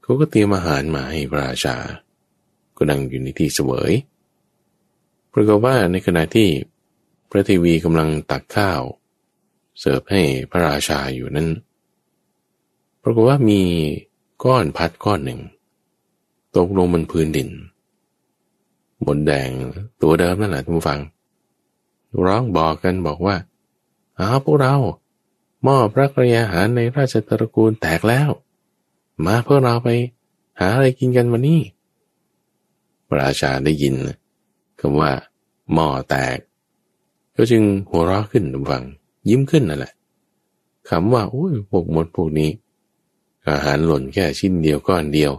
[0.02, 1.76] เขาก็เตรียมอาหารมาให้พระราชา
[2.76, 3.92] ก็นั่งอยู่ในที่เสวย
[5.32, 6.48] ปรากฏว่าในขณะที่
[7.30, 8.82] พระทวีกำลังตักข้าว
[9.78, 11.48] เสิร์ฟให้พระราชาอยู่นั้น
[13.02, 13.62] ปรากฏว่ามี
[14.44, 15.40] ก้อนพัดก้อนหนึ่ง
[16.56, 17.48] ตกลงบนพื้นดิน
[19.06, 19.50] บนแดง
[20.02, 21.00] ตัวเดิมนั่นแหละทุกฟัง
[22.24, 23.36] ร้องบอกกันบอกว่า
[24.18, 24.74] อ้าวพวกเรา
[25.62, 28.30] หม้อพระกรยาหารในราชตระกูลแตกแล้ว
[29.24, 29.88] มาเพื่อเราไป
[30.60, 31.60] หาอะไรกินกันวันนี้
[33.06, 33.94] พระราชาได้ยิน
[34.80, 35.10] คำว่า
[35.72, 36.38] หม้อแตก
[37.36, 38.84] ก็จึงหัวเราะขึ้นทุกฟัง
[39.28, 39.92] ยิ้มขึ้นนั่นแหละ
[40.88, 42.50] คำว่าโอ้ยพวกมดพวกนี้
[43.48, 45.32] อาหารหล่นแค่ชิ้นเดียวก้อนเดียว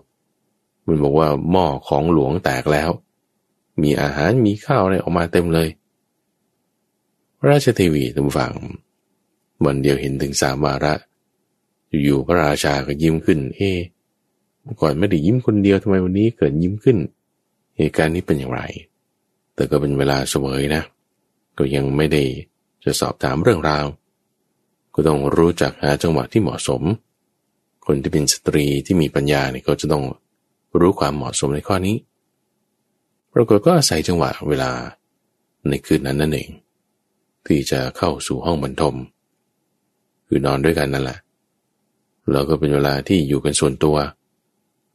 [0.85, 2.89] มันบอกว่าหม้อของหลวงแตกแล้ว
[3.81, 5.69] มีอาหารมีข้าวอะไรออกมาเต็มเลย
[7.37, 8.53] พระราชเทวีทุกฝัง
[9.65, 10.93] วันเดียวเห็นถึงสามวาระ
[12.03, 13.71] อยู่พระราชาก็ยิ้มขึ้น เอ๊
[14.61, 16.97] เมื่อก่อนไม่ได้ยิ้มคนเดียวทำไมวันนี้เกิดยิ้มขึ้น
[17.77, 18.61] เหตุการณ์นี้เป็นอย่างไร
[19.55, 20.83] แต่ก็เป็นเวลาเสวยนะ
[21.57, 22.23] ก็ยังไม่ได้
[22.83, 23.85] จะสอบถามเรื่องราว
[24.95, 26.81] ก็ต้องรู้จักหาจังหวะที่เหมาะสม
[27.85, 30.03] คนที่เป็นสตรีที่มีปัญญาเนี่ยก็จะต้อง
[30.79, 31.97] รู้ความเหมาะสมในข้อนี้
[33.33, 34.71] ปรากฏก็อาศัยจังหวะเวลา
[35.69, 36.49] ในคืนนั้นนั่นเอง
[37.45, 38.95] ที่จะเข้าสู่ห้องบรรทม
[40.27, 41.19] คือนอนด้วยกันนั่นแหละ
[42.31, 43.97] แล้วก็เป็นเวลาที่อยู่กันส่วนตัว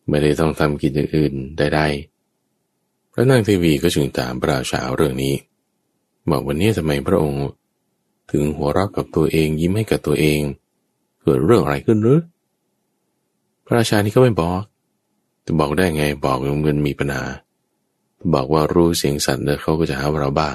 [0.09, 2.22] ไม่ได้ต้องทำกิจอื่นใดๆ
[3.13, 5.35] พระนางเทวีก็จึงถามพระราชาเรื่องนี้
[6.31, 7.45] บอกวันนี้ทำไมพระองค์
[8.31, 10.41] ถึงหัวเราะกับตัวเองยิ้มให้กับตัวเอง
[11.23, 12.21] เกิดเรื่องอะไรขึ้นหรือ
[13.67, 14.63] พระราชานี่ก็ไม่บอก
[15.45, 17.25] จะบอกได้ไงบอกเงินมีปัญหา
[18.35, 20.51] บอกว่ารู้เสียงสัตว์แล้วเขาก็จะหาว่าเราบ้า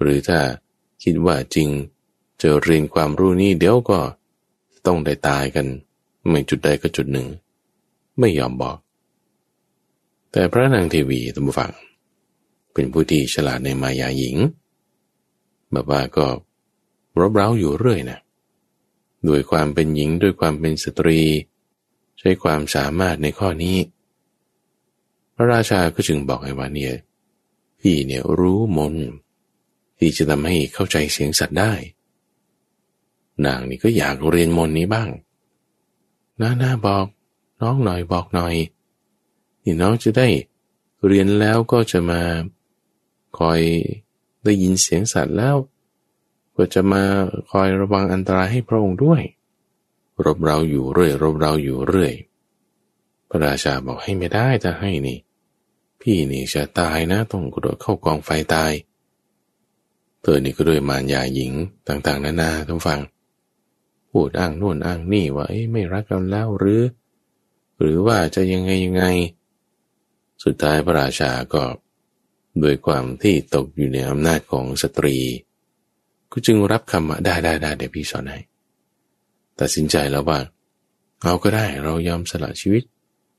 [0.00, 0.40] หรือถ้า
[1.02, 1.68] คิดว่าจริง
[2.38, 3.98] เจอเรียนความรู้นี่เดี๋ยวก็
[4.86, 5.66] ต้องได้ตายกัน
[6.28, 7.26] ไม่จุดใดก็จุดหนึ่ง
[8.18, 8.76] ไม่ยอมบอก
[10.32, 11.72] แต่พระนางเทวีตัมฟัง
[12.72, 14.36] เป็นผู้ที่ฉลาดในมายาหญิง
[15.72, 16.26] แบบว่าก็
[17.20, 18.18] รบเร้าอยู่เรื่อยนะ
[19.28, 21.20] ด้วยความเป็นหญิงด้วยความเป็นสตรี
[22.18, 23.76] ใช้ความสามารถในข้อนี้
[25.34, 26.94] พระราชาก็จึงบอกให้ว่าเนี่ย
[27.80, 28.94] พี่เนี่ยรู้มน
[29.98, 31.72] ที่จะทำให้เข้าใจเสียงสัตว์ได้
[33.46, 35.10] นางนี่ก็อยากเรียนมนนี้บ้าง
[36.40, 37.06] น้าหน้าบอก
[37.60, 38.54] น้องหน่อยบอกหน่อย
[39.66, 40.28] นี่น้องจะได้
[41.06, 42.22] เรียนแล้วก็จะมา
[43.38, 43.60] คอย
[44.44, 45.56] ได้ยินเสียงสัตว์แล้ว
[46.56, 47.02] ก็จะมา
[47.50, 49.22] คอยระวังอันตรายให้พระองค์ด้วย
[50.24, 52.14] รบเราอยู่เรื่อยรบเราอยู่เรื่อย
[53.28, 55.18] พระราชาบอกให้ไม่ได้จะให้นี่
[56.00, 58.72] พี่นี่จะตายนะต้องกระโดดเข้ากองไฟตาย
[60.20, 61.52] เธอนี่ก็ด้วยมารยาหญิง
[61.88, 63.00] ต่างๆ นานาต้องฟัง
[64.10, 66.82] พูดอ้างนู่นอ้างนี่ว่าไม่รักกันแล้วหรือ
[67.78, 69.04] หรือว่าจะยังไงยังไง
[70.44, 71.62] สุดท้ายพระราชาก็
[72.62, 75.16] ด้วยความที่ตกอยู่ในอำนาจของสตรี
[76.32, 78.38] ก็จึงรับคำว่าได้ได้ได้เดี๋ยวพี่สอนให้
[79.60, 80.38] ตัดสินใจแล้วว่า
[81.22, 82.82] เอาก็ได้เรายอมสละชีวิต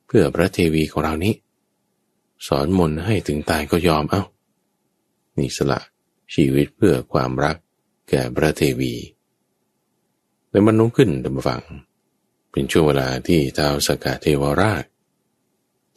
[0.07, 1.33] เพื่อพระเทวีของเรานี้
[2.47, 4.23] สอนมนให้ถึงตายก็ยอมเอา้า
[5.37, 5.79] นี่สละ
[6.33, 7.57] ชีวิตเพื่อความรัก
[8.09, 8.93] แก่พระเทวี
[10.49, 11.61] แต่มันนุ่งขึ้นดำฟัง
[12.51, 14.83] เป็นช่วงเวลาที่ท้าวสกาเทวราช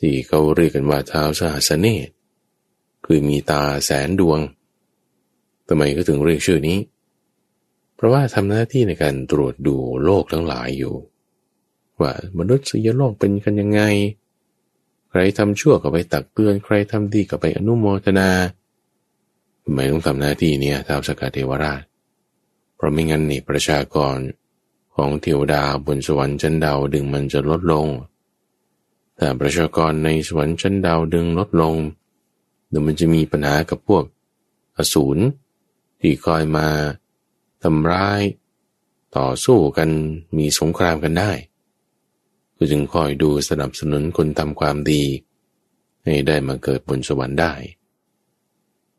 [0.01, 2.09] ที่เขาเรียกกันว่าเท้าสหัสเนต
[3.07, 4.39] คือมีตาแสนดวง
[5.69, 6.79] ทำไมก็ถึงเรียกชื่อนี้
[7.97, 10.95] เพราะว่าทำหน้าที่ในการตรวจดูโลกทั้งหลายอยู่
[12.01, 13.83] ว่ามนุษย์สยโลกเป็นกันยังไง
[15.11, 18.31] ใครทำชั่วก็ไปตักเตือน ใครทำดีก็ไปอนุโมทนา
[19.63, 21.83] ทำไมต้องทำหน้าที่เนี่ยท้าวสกาเทวราช
[22.77, 24.17] เพราะไม่งั้นนี่ประชากร
[24.95, 27.87] ของเทวดาบนสวรรค์ชั้นดาวดึงมันจะลดลง
[29.23, 31.77] แต่ประชากรในสวรรค์ชั้นดาวดึงลดลง
[32.69, 34.05] เดี๋ยวมันจะมีปัญหากับพวก
[34.77, 35.23] อสูร
[36.01, 36.69] ที่คอยมา
[37.63, 38.21] ทำร้าย
[39.17, 39.91] ต่อสู้กัน
[40.37, 41.33] มีสงครามกันได้
[42.57, 45.03] ก็จึงคอยดูสนับสนุนคนทำความดี
[46.05, 47.55] ให้ได้มาเกิดบนสวรรค์ได้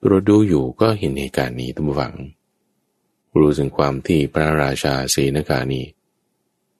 [0.06, 2.16] เราดูอยู่ก็เห็นเหตุการณ์นี้ตั้งหวัง
[3.40, 5.82] รู้ถึงความที่พระราชาเสนกานี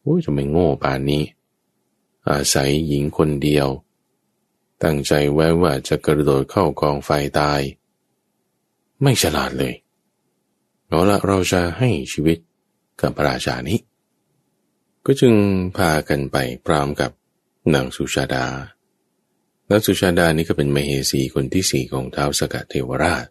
[0.02, 1.24] โอ้ยจะไม่โง่ป่านนี้
[2.30, 3.68] อาศัยหญิงคนเดียว
[4.84, 7.62] ตั้งใจไว้ว่าจะกระโดดเข้ากองไฟตาย
[9.02, 9.74] ไม่ฉลาดเลย
[10.88, 12.38] เอาละเราจะให้ชีวิต
[13.02, 13.80] กับพระราชานี้
[15.06, 15.34] ก็จึง
[15.78, 17.12] พากันไปพร้อมกับ
[17.74, 18.46] นางสุชาดา
[19.70, 23.26] นางสุชาดานี้ก็เป็นมเหสีคนที่สี่ของท้าวสกัดเทวราช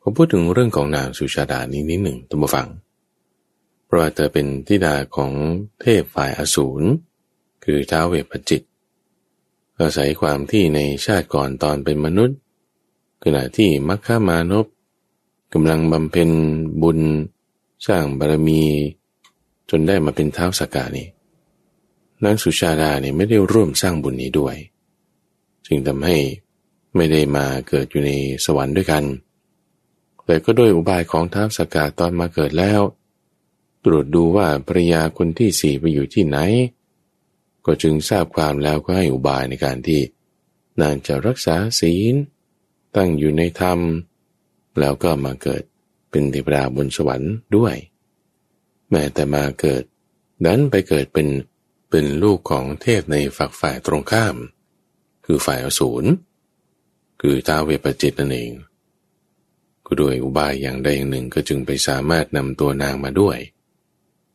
[0.00, 2.68] ผมพูดถึงเรื่องของนางสุชาดานี้นิดหนึ่งตัวฟัง
[3.86, 5.32] เพราะเธอเป็นธิดาของ
[5.80, 6.86] เทพฝ่ายอสูร
[7.66, 8.62] คือท้าวเวปจิต
[9.80, 12.38] อาศัยความที่ในชาติก่อนตอนเป็นมนุษย์
[13.22, 14.66] ขณะที่มัคคามานพ
[15.52, 16.30] กำลังบำเพ็ญ
[16.82, 17.00] บุญ
[17.86, 18.62] สร้างบารมี
[19.70, 21.08] จนได้มาเป็นเท้าสกานี่
[22.24, 24.56] นางสุชาดาเนี่ยไม่ได้ร่วมสร้างบุญนี้ด้วย
[25.66, 26.16] จึงทำให้
[26.96, 28.10] ไม่ได้มาเกิดอยู่ใน
[28.44, 29.04] สวรรค์ด้วยกัน
[30.24, 32.80] แต่ก็ด้วยอุบายของท้าวสกาตอนมาเกิดแล้ว
[33.84, 36.38] ตรวจดูว่าภรยาคนที่สี่ไปอยู่ที่ไหน
[37.66, 40.00] ก็จึงทราบความแล้วก็ให้อุบายในการที่
[40.80, 42.14] นางจะรักษาศีล
[42.96, 43.80] ตั้งอยู่ในธรรม
[44.78, 45.62] แล้วก็มาเกิด
[46.10, 47.76] เป็นเทวดาบนสวรรค์ด้วย
[48.90, 49.82] แม้แต่มาเกิด
[50.46, 51.28] นั้นไปเกิดเป็น
[51.90, 54.36] เป็นลูกของเทพในฝักฝ่ายตรงข้าม
[55.24, 56.04] คือฝ่ายอสูร
[57.20, 58.52] คือท้าเวปจิตนั่นเอง
[59.86, 63.38] ก็โดยอุบายอย่างใดอย่างหนึ่งก็จึงไปสามารถนำตัวนางมาด้วย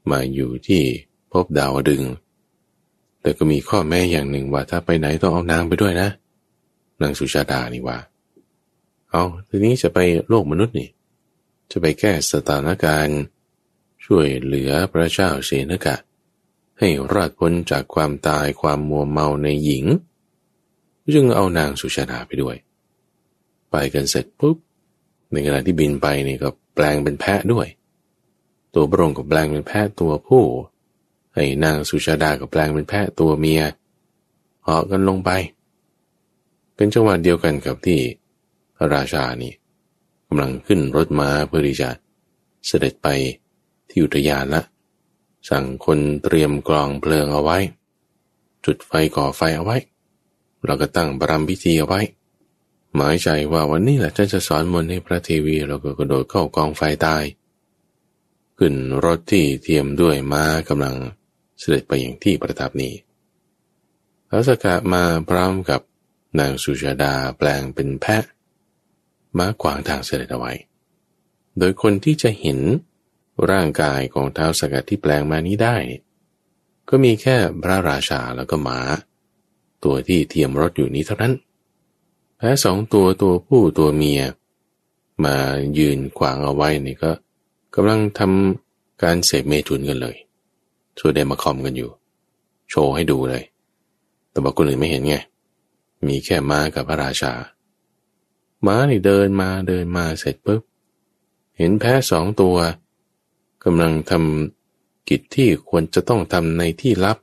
[0.10, 0.84] มาอยู่ที่
[1.32, 2.04] พบดาวดึง
[3.21, 6.10] แต่ก็มีข้อแม้อย่างหนึ่งว่าถ้าไปไหนต้องเอานางไปด้วยนะ
[7.01, 7.97] นางสุชาดานี่ว่า
[9.12, 10.89] เอาทีนี้จะไปโลกมนุษย์นี่
[11.71, 13.19] จะไปแก้สถานการณ์
[14.05, 15.95] ช่วยเหลือพระเจ้าเสนกะ
[16.79, 19.86] ให้รอดพ้นจากความตายความมัวเมาในหญิง
[21.15, 22.55] จึงเอานางสุชาดาไปด้วย
[23.71, 24.57] ไปกันเสร็จปุ๊บ
[25.31, 27.67] ในขณะที่บินไปนี่ก็แปลงเป็นแพะด้วย
[28.73, 30.43] ตัวพระองค์ก็แปลงเป็นแพะตัวผู้
[31.34, 33.62] ให้นางสุชาดาก็แปลงเป็นแพะตัวเมีย
[34.63, 35.30] เหาะกันลงไป
[36.76, 38.00] เป็นจังหวะเดียวกันกับที่
[38.94, 39.54] ราชานี่
[40.28, 41.89] กำลังขึ้นรถม้าเพื่อที่จะ
[42.67, 43.08] เสด็จไป
[43.89, 44.62] ที่อุทยานละ
[45.50, 47.58] สั่งคนเตรียมกลองเพลิงเอาไว้
[48.65, 49.78] จุดไฟก่อไฟเอาไว้
[50.65, 52.02] เราก็ตั้งบรมพิธีเอาไว้
[52.96, 57.24] หมายใจว่าวันนี้แหละจะจะสอนมนให้พระเทวีเราก็กระโดดเข้ากองไฟตาย
[58.58, 58.74] ขึ้น
[59.06, 60.96] รถที่เทียมด้วยม้ากำลัง
[61.62, 62.93] เสด็จไปอย่างที่ประทับนี้
[64.28, 65.82] แล้วสกะมาพร้อมกับ
[66.39, 68.26] นางสุชาดาแปลงเป็นแพะ
[69.38, 70.54] ม้าขวางทางเสด็จเอาไว้
[71.58, 72.60] โดยคนที่จะเห็น
[73.52, 75.76] ร่างกายของเท้าสกัดที่แปลงมานี้ได้
[76.89, 78.80] ก็มีแค่พระราชาแล้วก็หมา
[79.84, 81.34] ตัวที่เทียมรถอยู่นี้เท่านั้น
[82.38, 84.21] แพ้สองตัวตัวผู้ตัวเมีย
[85.26, 85.36] มา
[85.78, 87.12] ยืนขวางเอาไว้นี่ก็
[87.76, 90.17] กำลังทำการเสพเมถุนกันเลย
[91.03, 91.89] ช่วยเดมาคอมกันอยู่
[92.69, 93.43] โชว์ให้ดูเลย
[94.29, 95.15] แต่บอกคนอื่นไม่เห็นไง
[96.07, 97.33] มีแค่ม้ากับพระราชา
[98.65, 100.61] ม้านี่เดินมาเดินมาเสร็จปุ๊บ
[101.57, 102.55] เห็นแพะสองตัว
[103.63, 107.17] กำลังทำกิจที่ควรจะต้องทำในที่ลับ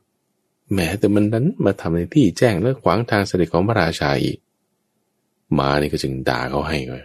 [0.73, 4.37] แม้แต่มันนั้นมาทำในที่แจ้งและขวางทางเสด็จของพระราชาอีก
[5.57, 7.03] ม้านี่ก็จึงด่าเขาให้เลย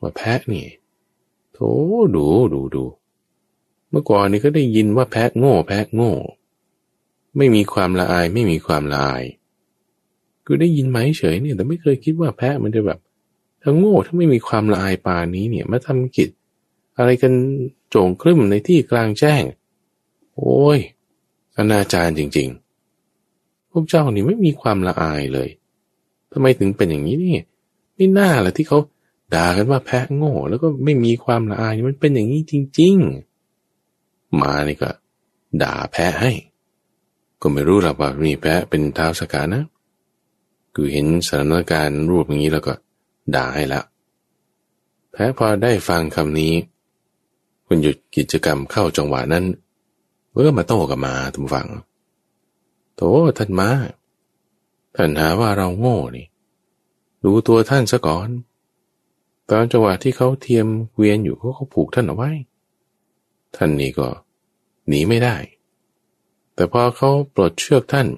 [0.00, 0.66] ว่าแพะนี่
[1.52, 1.58] โถ
[2.16, 2.84] ดูดูดู
[3.94, 6.12] เมื่อก่อนนี่ก็ได้ยินว่าแพะโง่ แพะโง่
[7.36, 9.24] ไม่มีความละอาย ไม่มีความละอาย
[10.46, 12.98] กูได้ยินไหมเฉยเนี่ย แต่ไม่เคยคิดว่าแพะมันจะแบบ
[13.62, 16.30] ถ้าโง่ถ้าไม่มีความละอายป่านี้เนี่ยมาทำกิจ
[16.96, 17.32] อะไรกัน
[17.90, 19.42] โจงครึ่มในที่กลางแจ้ง
[20.34, 20.78] โอ้ย
[21.56, 22.48] อนาจารจริง
[23.10, 25.48] ๆ พวกเจ้านี่ไม่มีความละอายเลย
[26.32, 27.36] ทำไมถึงเป็นอย่างนี้นี่
[27.94, 28.78] ไม่น่าละที่เขา
[29.34, 33.33] ด่ากันว่าแพะโง่ แล้วก็ไม่มีความละอายมันเป็นอย่างนี้จริง ๆ
[34.42, 34.90] มานี่ก็
[35.62, 36.32] ด่าแพ้ให้
[37.40, 39.62] ก็ไม่รู้หรอกว่ามีแพ้เป็นเท้าสกานะ
[40.74, 42.74] คือเห็นสถานการณ์รูปอย่างนี้แล้วก็
[43.34, 43.80] ด่าให้ละ
[45.12, 46.52] แพ้พอได้ฟังคำนี้
[47.66, 49.44] คุณหยุดกิจกรรมเข้าจังหวะนั้น
[50.30, 51.68] เมื่อมาโต้กับมาทุกฝัง
[52.96, 53.00] โถ
[53.38, 53.70] ท่านมา
[54.96, 56.26] ท่านหาว่าเราโง่นี่
[57.24, 58.28] ดูตัวท่านซะก่อน
[59.50, 60.66] ตอนจังหวะที่เขาเทียม
[60.96, 62.30] เวียนอยู่เขาเขาผูกท่านเอาไว้
[63.56, 64.08] ท่านนี่ก็
[64.88, 65.36] หนีไม่ได้
[66.54, 68.08] แต่พอเขาปลดเชือกท่าน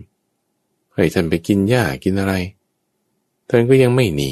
[0.95, 2.35] ให้ท่านไปกินหญ้ากินอะไร
[3.49, 4.31] ท่านก็ยังไม่หนี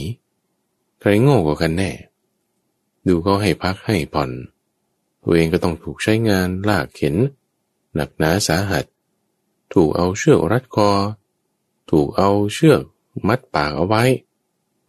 [1.01, 1.91] ใครโง่กว่ากันแน่
[3.07, 4.31] ดูเขาให้พักให้ผ่อน
[5.23, 7.15] ตัวเองก็ต้องถูกใช้งานลากเข็น
[7.95, 8.85] หนักหนาสาหัส
[9.73, 10.91] ถูกเอาเชือกรัดคอ
[11.91, 12.83] ถูกเอาเชือก
[13.29, 14.03] มัดปากเอาไว้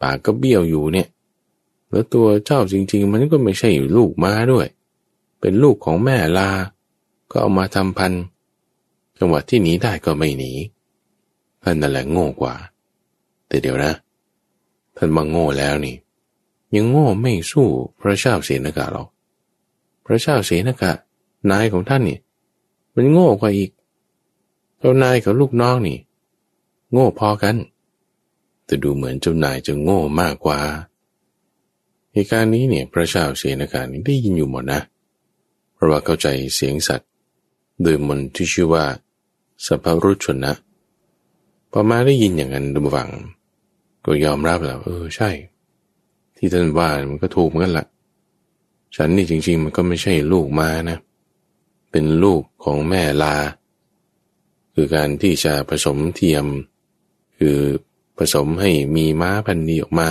[0.02, 1.08] ปากก็เบี้ยวอยู่เนี่ย
[1.90, 4.66] แล้วตัวเจ้าจริง ๆ มันก็ไม่ใช่ลูกม้าด้วย
[5.40, 6.48] เป็นลูกของแม่ลา
[7.30, 8.12] ก็เอามาทำพัน
[9.18, 10.52] จังหวะที่หนีได้ก็ไม่หนี
[11.62, 12.54] ท่านนั่นแหละโง่กว่า
[13.46, 13.92] แต่เดี๋ยวนะ
[14.96, 15.96] ท่านมาโง่แล้วนี่
[16.74, 17.68] ยังโง่ไม่สู้
[18.00, 19.08] พระเจ้าเสนากาหรอก
[20.06, 20.92] พระเจ้าเสนกะ
[21.50, 22.18] นายของท่านนี่
[22.94, 23.70] มันโง่กว่าอีก
[24.78, 25.98] เจ้านายกับลูกน้องนี่
[26.92, 27.56] โง่พอกัน
[28.64, 30.58] แต่ดูเหมือนเจ้านายจะโง่มากกว่า
[32.12, 34.80] เหตุการณ์นี้เนี่ยพระเจ้าเสนกานี่ได้ยินอยู่หมดนะ
[35.76, 37.10] เพราะว่าเข้าใจเสียงสัตว์
[37.82, 38.84] โดยมนที่ชื่อว่า
[39.66, 40.52] สัพพรุชนะ
[41.70, 43.10] พอมาได้ยินอย่างนั้นดูฟัง
[44.04, 45.30] ก็ยอมรับแล้วเออใช่
[46.36, 47.86] ที่ท่านว่ามันก็ถูกเหมือนกันละ
[48.96, 50.98] ฉันนี่จริง ๆ มันก็ไม่ใช่ลูกมานะ
[51.90, 53.34] เป็นลูกของแม่ลา
[54.74, 56.46] คือการที่จะผสมเทียม
[57.38, 57.58] คือ
[58.18, 60.10] ผสมให้มีม้าพันธุ์นี้ออกมา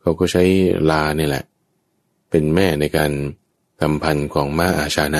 [0.00, 0.44] เขาก็ใช้
[0.90, 1.44] ลาเนี่ยแหละ
[2.30, 5.18] เป็นแม่ในการำพันธ์ของม้าอาชาใน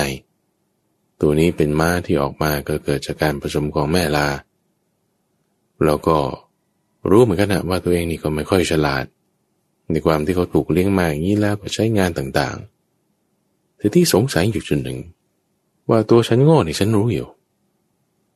[1.21, 4.27] ตัวนี้เป็นม้าที่ออกมาก็เกิดจากการผสมของแม่ลา
[5.83, 6.17] เราก็
[7.09, 9.05] รู้เหมือนกันนะว่าตัวเองนี่ก็ไม่ค่อยฉลาด
[9.91, 14.99] ในความที่เขาถูกเลี้ยงมาอย่างนี้แล้วก็ใช้งานต่างๆแต่ที่สงสัยอยู่จุดหนึ่ง
[15.89, 17.27] ว่าตัวฉันโง่นี่ฉันรู้อยู่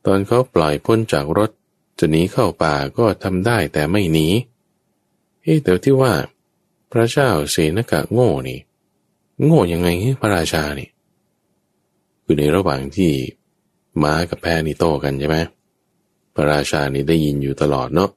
[0.06, 1.50] ตอนเขาปล่อยพ้นจากรถ
[2.00, 4.28] จะหนีเข้าป่าก็ทำได้แต่ไม่หนี
[5.44, 6.14] เฮ้แต่ที่ว่า
[6.92, 8.60] พระเจ้าเสนกะโง่นี่
[9.46, 9.88] โง่ยังไง
[10.22, 10.90] พระราชานี่
[12.24, 13.12] คือในระหว่างที่
[14.04, 15.38] ม้ากับแพนี่โตกันใช่ไหม
[16.36, 18.10] พระราชานี่ได้ยินอยู่ตลอดเนาะ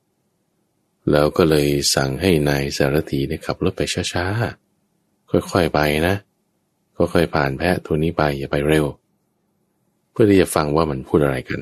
[1.10, 3.82] แล้วก็เลยสั่งให้นายสารถีเนี่ยขับรถไป
[4.12, 6.16] ช้าๆ ค่อยๆไปนะ
[6.96, 8.86] ก็ค่อยผ่านแพะตัวนี้ไปอย่าไปเร็ว
[10.10, 11.60] เพื่อที่จะฟังว่ามันพูดอะไรกัน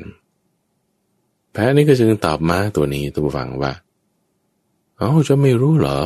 [1.53, 3.73] แพะนี่ก็จึงตอบม้าตัวนี้ตัวฟังว่า
[4.97, 5.99] เอาจะไม่รู้เหรอ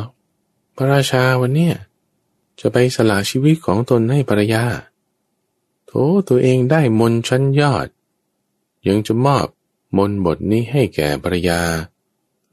[0.77, 1.75] พระราชาวันเนี้ย
[2.61, 4.65] จะไปสละชีวิตของตนให้ภรรยา
[5.87, 5.93] โถ
[6.29, 7.87] ตัวเองได้มนชั้นยอด
[8.89, 9.47] ยังจะมอบ
[9.97, 11.61] มนบทนี้ให้แก่ภรรยา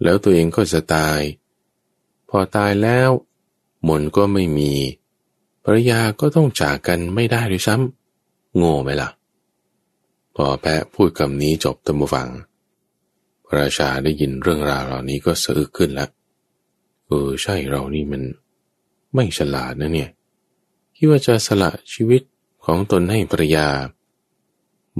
[0.03, 1.19] แล้วตัวเองก็จะตาย
[2.29, 3.09] พอตายแล้ว
[3.87, 4.71] มนก็ไม่มี
[5.63, 9.09] ภรรยาก็ต้องจากกันไม่ได้ด้วยซ้ำโง่ไหมล่ะ
[10.35, 12.29] พอแพะพูดคำนี้จบตมฟัง
[13.45, 16.09] พระราชาได้ยินเรื่องราวเหล่านี้ก็สะอึกขึ้นล้ว
[17.07, 18.21] เออใช่เรานี่มัน
[19.13, 20.09] ไม่ฉลาดนะเนี่ย
[20.95, 22.21] คิดว่าจะสละชีวิต
[22.65, 23.67] ของตนให้ภรรยา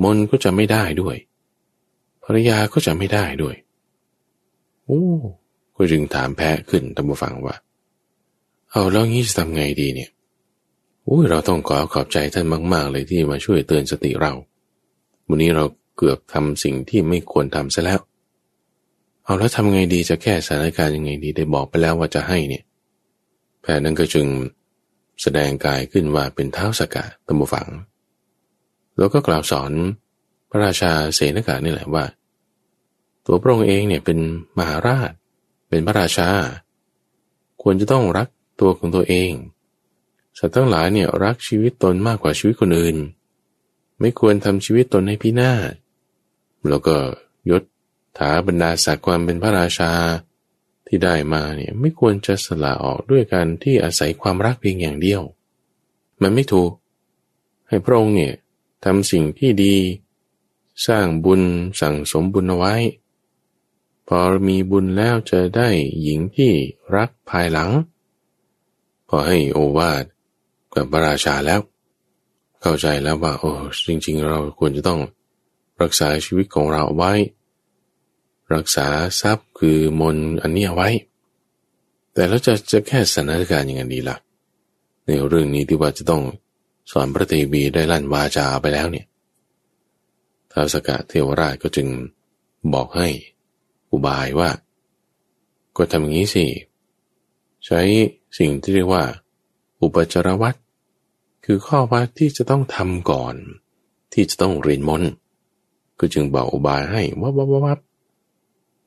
[0.04, 1.17] มนก็จะไม่ได้ด้วย
[2.24, 3.56] ภรรยาก็จะไม่ได้ด้วย
[4.86, 5.04] โอ้
[5.76, 7.56] ก็จึงถามแพะขึ้นตามฟังว่า
[8.71, 10.10] เอาแล้วงี้จะทำไงดีเนี่ย
[11.06, 14.34] โอ้ยเราต้องขอขอบใจท่านมาก ๆ เลยที่มาช่วยเตือนสติเรา
[15.28, 15.65] วันนี้เรา
[15.97, 18.00] เกือบทำสิ่งที่ไม่ควรทำซะแล้ว
[19.24, 22.63] เอาแล้วทำไงดีจะแก้สถานการณ์ยังไงดีได้บอกไปแล้วว่าจะให้เนี่ย
[23.62, 24.28] แพทย์นั้นก็จึง
[25.21, 27.69] แสดงกายขึ้นว่าเป็นเท้าสกัดตมฝัง
[28.97, 29.71] แล้วก็กล่าวสอน
[30.50, 32.06] พระราชาเสนกานี่แหละว่า
[33.26, 34.19] ตัวพระองค์เองเนี่ยเป็น
[34.58, 35.12] มหาราช
[35.69, 36.30] เป็นพระราชา
[37.62, 38.28] ควรจะต้องรัก
[38.60, 39.32] ตัวของตัวเอง
[40.38, 42.97] สัตว์ทั้งหลายเนี่ยรักชีวิตตนมากกว่าชีวิตคนอื่น
[43.99, 45.74] ไม่ควรทำชีวิตตนให้พินาศ
[46.70, 46.95] แล้วก็
[47.49, 47.64] ยศ
[48.18, 49.91] ถาบรรดาศักดิ์ความเป็นพระราชา
[50.94, 55.22] ที่ได้มาเนี่ยไม่ควรจะสละออกด้วยการที่อาศัยความรักเพียงอย่างเดียว
[56.22, 56.72] มันไม่ถูก
[57.68, 58.34] ให้พระองค์เนี่ย
[58.86, 59.76] ทำสิ่งที่ดี
[60.88, 61.42] สร้างบุญ
[61.82, 62.76] สั่งสมบุญเอาไว้
[64.08, 64.20] พอ
[64.50, 65.70] มีบุญแล้วจะได้
[66.02, 66.52] หญิงที่
[66.96, 67.70] รักภายหลัง
[69.08, 70.04] พอให้โอวาท
[70.74, 71.62] กับพระราชาแล้ว
[72.62, 73.52] เข้าใจแล้วว่าโอ้
[73.88, 75.02] จริง ๆ เราควรจะต้อง
[75.82, 77.14] รักษาชีวิตของเราไว้
[78.56, 78.88] รักษา
[79.22, 80.89] ทรัพย์คือมนอันนี้เอาไว้
[82.14, 84.18] แต่แล้วจะจะแค่สถานการณ์ยังไงดีละ่ะ
[85.06, 86.24] ในเรื่องนี้ที่ว่าจะต้อง
[86.91, 89.08] สอนพระเทวีได้ลั่นวาจาไปแล้วเนี่ย
[90.52, 91.88] ท้าวสกะเทวราชก็จึง
[92.74, 93.08] บอกให้
[93.91, 94.49] อุบายว่า
[95.78, 96.45] ก็ทำอย่างนี้สิ
[97.66, 97.82] ใช้
[98.38, 99.04] สิ่งที่เรียกว่า
[99.82, 100.56] อุปจารวัต
[101.45, 103.36] คือข้อวัดที่จะต้องทำก่อน
[104.14, 105.04] ที่จะต้องเรียนมน
[105.99, 107.80] ก็จึงบอกอุบายให้วับวับวับ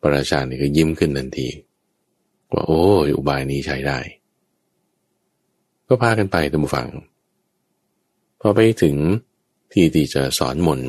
[0.07, 1.49] พระราชานี่ก็ยิ้มขึ้นทันที
[2.53, 2.83] ว่าโอ้
[3.17, 3.99] อุบายนี้ใช้ได้
[5.89, 6.89] ก็พากันไปตามฟัง
[8.41, 8.97] พอไปถึง
[9.73, 10.81] ที่ที่จะสอนมน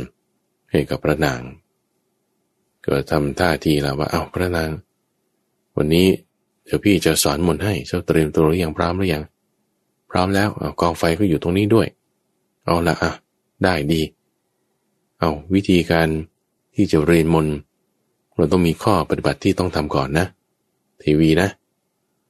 [0.72, 1.42] ให้กับพระนาง
[2.86, 4.70] ก็ทำท่าทีแล้วว่าเอา้าพระนาง
[5.76, 6.08] วันนี้
[6.66, 9.24] เดี๋ยวพี่จะสอนมนให้เจ้าเตรียมตัวหรือยังพร้อมหรือยัง
[10.12, 11.88] พร้อมแล้วเอากองไฟก็อยู่ตรงนี้ด้วย
[12.66, 13.12] เอาละอะ
[13.64, 14.02] ได้ดี
[15.20, 16.08] เอาวิธีการ
[16.76, 17.48] ที่จะเรียนมน
[18.36, 20.26] เราต้องมีข้อปฏิบัติที่ต้องทำก่อนนะ
[21.04, 21.50] ทีวีนะ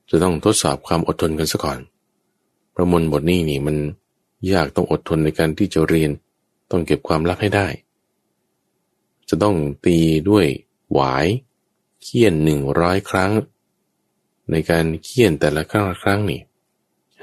[0.09, 1.79] จะต้องทดสอบความอดทนกันซะก่อน
[2.75, 3.77] ประมวลบทนี้นี่มัน
[4.53, 6.11] ยากต้องอดทนในการที่จะเรียน
[6.71, 7.67] ต้องเก็บความลับให้ได้
[9.29, 9.97] จะต้องตี
[10.29, 10.45] ด้วย
[10.93, 11.25] หวาย
[12.01, 13.31] เคี่ยนหนึ่งร้อยครั้ง
[14.51, 16.41] ในการเคี่ยนแต่ละครั้งครั้งนี่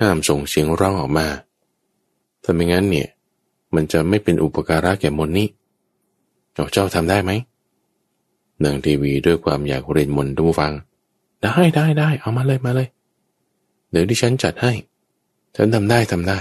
[0.00, 1.26] ห้ามส่งเสียงร้องออกมา
[2.42, 3.08] ถ้าไม่งั้นเนี่ย
[3.74, 5.48] มันจะไม่เป็นอุปการะแก่มนนี้
[6.72, 7.32] เจ้าทำได้ไหม
[8.64, 10.72] นางทีวีด้วยความอยากเรียนมนต์ดูฟัง
[11.42, 12.88] ได้ได้ได้เอามาเลยมาเลย
[13.90, 14.72] เดี๋ยวที่ฉันจัดให้
[15.56, 16.38] ฉันทำได้ทำได้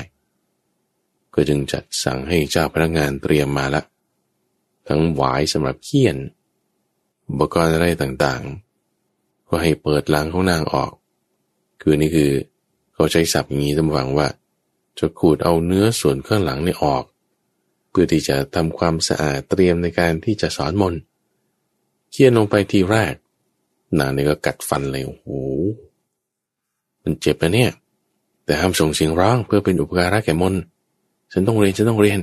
[1.34, 3.82] ก็จึงจัดสั่งให้เจ้าพนักงานเตรียมมาละ
[4.88, 6.18] ทั้งหวายสำหรับเคี่ยน
[7.28, 10.91] อุปกรณ์อะไรต่างๆ ก็ให้เปิดลังของนางออก
[11.82, 12.32] คือนี่คือ
[12.93, 14.28] เขาใช้ศัพท์อย่างนี้ตั้งหวังว่า
[14.99, 17.03] จะขูดเอาเนื้อส่วนข้างหลังนี่ออก
[17.89, 21.01] เพื่อที่จะทำความสะอาดเตรียมในการที่จะสอนมนต์
[22.12, 23.14] เคี่ยนลงไปทีแรก
[23.99, 25.28] นางนี่ก็กัดฟันเลยโอ้โห
[27.03, 27.72] มันเจ็บนะเนี่ย
[28.45, 30.53] แต่ห้ามส่งเสียงร้องเพื่อเป็นอุปการะแก่มน
[31.32, 32.20] ฉันต้องเรียนฉันต้องเรียน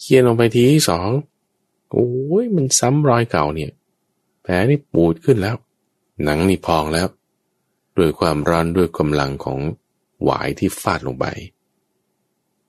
[0.00, 1.08] เคี่ยนลงไปทีที่สอง
[1.90, 2.08] โอ้
[2.42, 3.72] ยมันซ้ำรอยเก่าเนี่ย
[4.42, 5.56] แผลนี่ปูดขึ้นแล้ว
[6.24, 7.08] หนังนี่พองแล้ว
[7.98, 9.58] ด้วยความร้อนด้วยกำลังของ
[10.24, 11.26] หวายที่ฟาดลงไป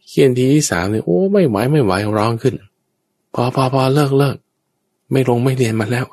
[0.07, 2.55] เคียนทีที่สามเนี่ยโอ้ไม่ไหวไม่ไหวร้องขึ้น
[3.33, 4.37] พอพอพอเลิกเลิก
[5.11, 6.05] ไม่ลงไม่เรียนมาแล้ว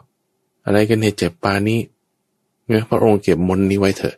[0.65, 1.81] อะไรกันเนี่ยเจ็บปานี้
[2.67, 4.17] เงี้ยพระองค์เก็บมนนี้ไว้เถอะ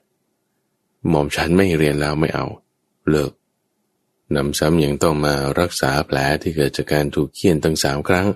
[1.08, 2.46] หม่อมฉันไม่เรียนแล้วไม่เอา
[3.08, 3.32] เลิก
[4.36, 8.26] นำซ้ำยังต้องมารักษาแผลที่เกิดจากการถูกเคี่ยนตั้งสามครั้ง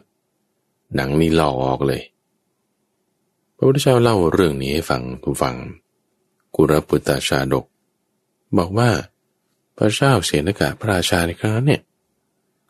[0.94, 2.02] หนังนี่ลอกออกเลย
[3.56, 5.56] พระพุทธเจ้าเล่าเรื่องนี้ให้ฟังทุกฟัง
[6.54, 7.64] กุรปุตตาชาดก
[8.58, 8.90] บอกว่า
[9.76, 11.82] พระเจ้าเสนกาพระราชาในครั้งนั้นเนี่ย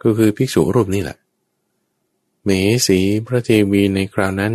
[0.03, 1.16] ก็คือภิกษุรูปนี้แหละ
[2.45, 2.51] เม
[2.86, 4.55] สีพระเทวีในคราวนั้น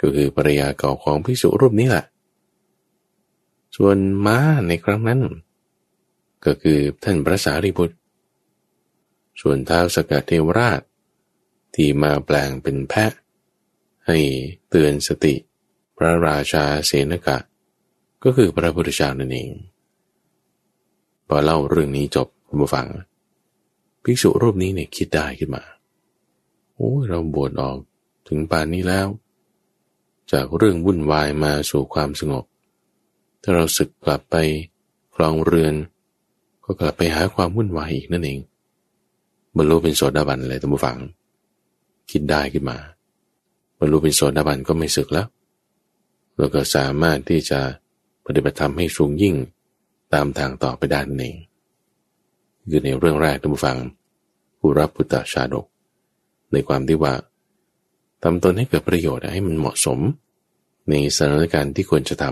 [0.00, 2.04] ก็คือภรรยาเก่าของพิสุรูปนี้แหละ
[3.76, 4.38] ส่วนม้า
[4.68, 5.20] ในครั้งนั้น
[6.44, 7.96] ก็คือท่านพระสารีบุตร
[9.40, 10.80] ส่วนท้าวสกัดเทวราช
[11.74, 13.12] ที่มาแปลงเป็นแพะ
[14.06, 14.18] ให้
[14.68, 15.34] เตือนสติ
[15.96, 17.38] พระราชาเสนกะ
[18.24, 19.50] ก็คือพระพุทธเจ้านั่นเอง
[21.28, 22.28] พอเล่าเรื่องนี้จบ
[22.60, 22.86] มาฟัง
[24.02, 25.62] ภิกษุรูปนี้เนี่ยคิดได้ขึ้นมา
[26.76, 27.78] โอ้เราบวชออก
[28.28, 29.06] ถึงป่านนี้แล้ว
[30.32, 32.44] จากเรื่องวุ่นวายมาสู่ความสงบ
[33.42, 34.36] ถ้าเราศึกกลับไป
[35.14, 35.74] คลองเรือน
[36.64, 38.38] ก็กลับไปหาความวุ่นวายอีกนั่นเอง
[39.56, 40.96] บรรลุเป็นโสดาบันเลยท่านผู้ฟัง
[42.10, 42.78] คิดได้ขึ้นมา
[43.78, 45.26] บรรลุเป็นโสดาบันก็ไม่ศึกแล้ว
[46.36, 47.60] เราก็สามารถที่จะ
[48.26, 49.34] ปฏิบัติธรรมให้สูงยิ่ง
[50.12, 51.36] ตามทางต่อไปได้นั่นเอง
[52.70, 53.78] คือในเรื่องแรกท่านผู้ฟัง
[54.58, 55.66] ผู้รับพุทธชาดก
[56.52, 57.14] ในความที่ว่า
[58.22, 59.98] ทำตนให้เกิดประโยชน์ให้มันเหมาะสม
[60.88, 62.24] ในสถานการณ์ที่ควรจะท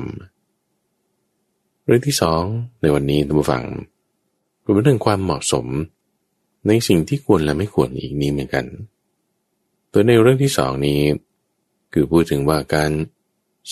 [1.08, 2.42] ำเรื่องที่สอง
[2.80, 3.64] ในวันนี้ท่านผู้ฟัง
[4.60, 5.66] เป็นเรื่องความเหมาะสม
[6.66, 8.66] ในสิ่งที่ควรและไม่ควรอีกนี้เหมือนกัน
[9.92, 11.00] ตัวในเรื่องที่สองนี้
[11.92, 12.90] คือพูดถึงว่าการ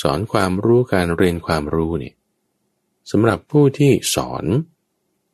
[0.00, 2.14] สอนความรู้การเรียนความรู้เนี่ย
[3.10, 4.44] สำหรับผู้ที่สอน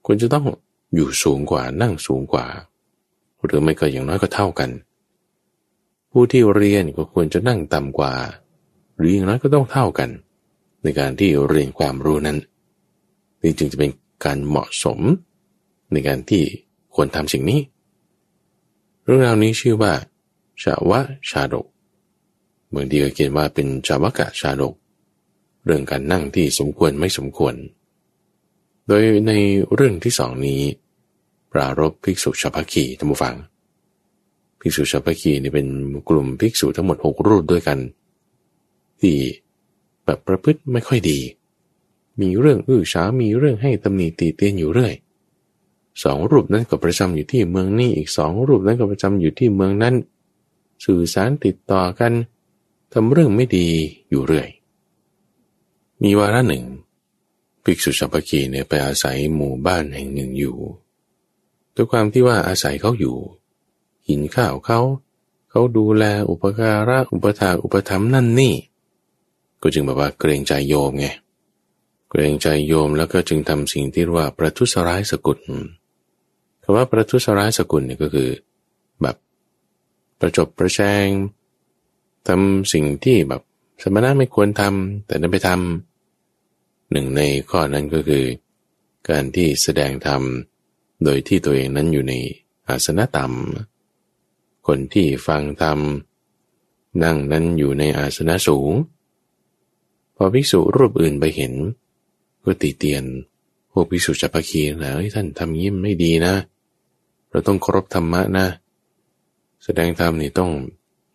[0.07, 0.47] ควรจะต้อง
[0.95, 2.47] อยู่สูงกว่านั่งสูงกว่า
[3.45, 4.71] หรือไม่ก็อย่างน้อยก็เท่ากัน
[6.17, 8.13] ผู้ที่เรียนก็ควรจะนั่งต่ำกว่า
[8.97, 10.11] หรืออย่างน้อยก็ต้องเท่ากัน
[10.83, 12.39] ในการที่เรียนความรู้นั้น
[13.43, 13.91] นี่จึงจะเป็น
[14.25, 14.99] การเหมาะสม
[15.93, 16.43] ในการที่
[16.95, 17.61] ควรทำสิ่งนี้
[19.05, 19.93] เรื่องราวนี้ชื่อว่า
[20.63, 21.01] ชาวะ
[21.31, 21.67] ชาดก
[22.71, 24.75] เมืองดีก็เขียนว่าเป็นชาวกะชาดก
[25.65, 27.55] เรื่องการนั่งที่สมควรไม่สมควร
[28.87, 29.33] โดยใน
[29.75, 30.61] เรื่องที่สองนี้
[31.53, 33.37] ปรารบภิกษุชาวพักีท่านผู้ฟัง
[34.67, 35.67] ภิกษุชาวพคีนี่เป็น
[36.09, 37.79] กลุ่มภิกษุทั้งหมดหกรูปด้วยกัน
[39.01, 39.17] ที่
[40.05, 41.21] แบบประพฤติไม่ค่อยดี
[42.21, 44.95] มีเรื่องอื้อฉามีเรื่องให้ตำหนิตีเตียนอยู่เรื่อย
[46.03, 49.95] สองรูปนั้นก็ประจำอยู่ที่เมืองนี้อีกสองรูปนั้นก็ประจำอยู่ที่เมืองนั้น
[50.85, 52.13] สื่อสารติดต่อกัน
[52.93, 53.69] ทำเรื่องไม่ดี
[54.11, 54.49] อยู่เรื่อย
[56.03, 56.65] มีวาระหนึ่ง
[57.65, 60.57] ภิกษุสัพพคีเนี่ยไปอาศัยหมู่บ้านแห่งหนึ่งอยู่
[61.75, 63.17] ด้วยความที่ว่าอาศัยเขาอยู่
[64.09, 64.81] กินข้าวเขา
[65.51, 68.55] เขาดูแลอุปการะอุปถาอุปถัมภ์นั่นนี่
[69.63, 71.07] ก็จึงแบบว่าเกรงใจโยมไง
[72.11, 75.41] เกรงใจโยมแล้วก็จึงทำสิ่งที่ว่าประทุษร้ายสกุล
[76.63, 78.31] คำว่าประทุษร้ายสกุลเนี่ยก็คือ
[79.03, 79.17] แบบ
[80.21, 81.07] ประจบประแชง
[82.29, 83.43] ทำสิ่งที่แบบ
[83.83, 88.25] สมณะไม่ควรทำแต่นั้นไปทำหนึ่งในข้อนั้นก็คือ
[89.09, 90.23] การที่แสดงธรรม
[91.05, 92.15] โดยที่ตัวเองนั้นอยู่ใน
[92.69, 93.74] อาสนะต่ำ
[94.67, 95.79] คนที่ฟังธรรม
[97.03, 98.73] นั่งนั้นอยู่ในอาสนะสูง
[100.17, 101.53] พอภิกษุรูปอื่นไปเห็น
[102.45, 103.05] ก็ติเตียน
[103.73, 106.35] พวกภิกษุจัปคีนะท่านทำยิ้มไม่ดีนะ
[107.31, 108.47] เราต้องเคารพธรรมะนะ
[109.65, 110.51] แสดงธรรมนี่ต้อง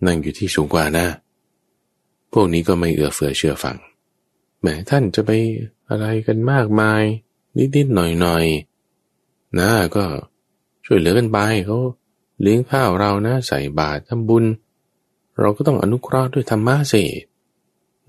[0.06, 1.06] นั่งอยู่ที่สูงกว่านะ
[2.34, 3.78] พวกนี้ก็ไม่เอื้อเฟื้อเชื่อฟัง
[4.62, 5.32] แม้ท่านจะไป
[5.90, 7.04] อะไรกันมากมาย
[7.58, 10.04] นิดๆหน่อยๆนะก็
[10.86, 11.78] ช่วยเหลือกันไปเขา
[12.42, 14.46] เลี้ยงข้าวเรานะใส่บาตรทำบุญ
[15.40, 17.04] เราก็ต้องอนุเคราะห์ด้วยธรรมะสิ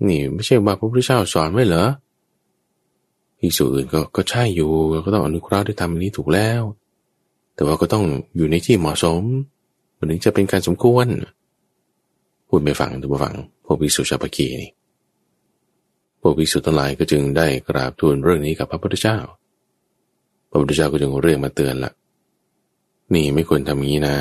[0.07, 1.85] นี่ไม่ใช่ว่าพระพุทธเจ้าสอนไว้เหรอ
[3.41, 4.69] อีกส่วนอื่นก็ก็ใช่อยู่
[5.05, 6.61] ก็ต้องอนุเคราะห์ด้วยธรรมนี้ถูกแล้ว
[7.55, 8.03] แต่ว่าก็ต้อง
[8.35, 9.21] อยู่ในที่เหมาะสม
[9.97, 11.07] มันถึงจะเป็นการสมควร
[12.47, 14.71] พูดไม่ฟังดูไม่ฟังพวกภิกษุชาวปกีนี่
[16.21, 19.17] พวกภิกษุทั้งหลายก็จึงได้กราบทูลเรื่องนี้กับพระพุทธเจ้า
[20.49, 21.91] พระพุทธเจ้าก็จึงเรียกมาเตือนละ
[23.15, 24.17] นี่ไม่ควรทำงี้นะ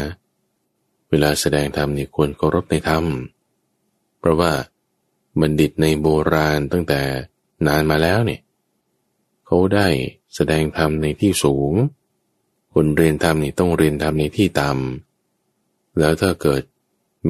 [1.11, 3.05] เวลาแสดงธรรมนี่ควรเคารพในธรรม
[4.19, 4.53] เพราะว่า
[5.41, 7.01] บัณฑิตในโบราณตั้งแต่
[7.67, 8.41] นานมาแล้วเนี่ย
[9.47, 9.89] เขาได้
[10.35, 11.73] แสดงธรรมในที่สูง
[12.75, 16.63] คนเรียนธรรมนี่ต้องเรียนธรรมในที่ต่ำแล้วถ้าเกิด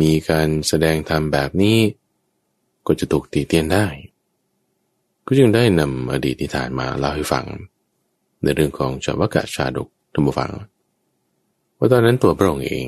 [0.00, 1.78] มีการแสดงธรรมแบบนี้
[2.86, 3.86] ก็จะถูกตีเตียนได้
[5.26, 7.46] ก็จึงได้นำอดีตที่ผ่านมาเล่าให้ฟัง
[8.42, 10.50] ในเรื่องของชาวกะชาดกธรรมฟัง
[11.80, 12.86] ว่าตอนนั้นตัวพระองค์เอง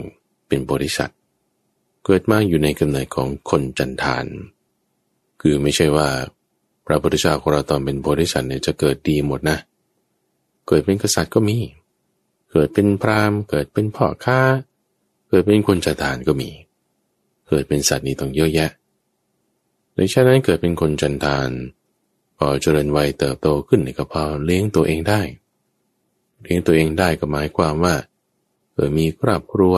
[0.49, 1.11] เป็นบริษัท
[2.05, 4.27] เกิดมาอยู่ในกำเนิดของคนจันทาน
[5.41, 6.09] คือไม่ใช่ว่า
[6.87, 9.59] พระพุทธเจ้าของเราตอนเป็นบริษัทเนี่ยจะเกิดดีหมดนะ
[10.69, 11.59] เกิดเป็นกษัตริย์ก็มี
[12.53, 14.41] เกิดเป็นพราหมณ์ เกิดเป็นพ่อค้า
[15.29, 16.51] เกิดเป็นคนจันทานก็มี
[17.49, 18.71] เกิดเป็นสัตว์นี่ต้องเยอะแยะ
[19.95, 21.51] ในชาตินั้นเกิดเป็นคนจันทาน
[22.39, 25.21] พอเจริญวัยเติบโตขึ้นนี่ก็พอเลี้ยงตัวเองได้
[26.43, 27.95] เลี้ยงตัวเองได้ก็หมายความว่า
[28.73, 29.75] เออมีครอบครัว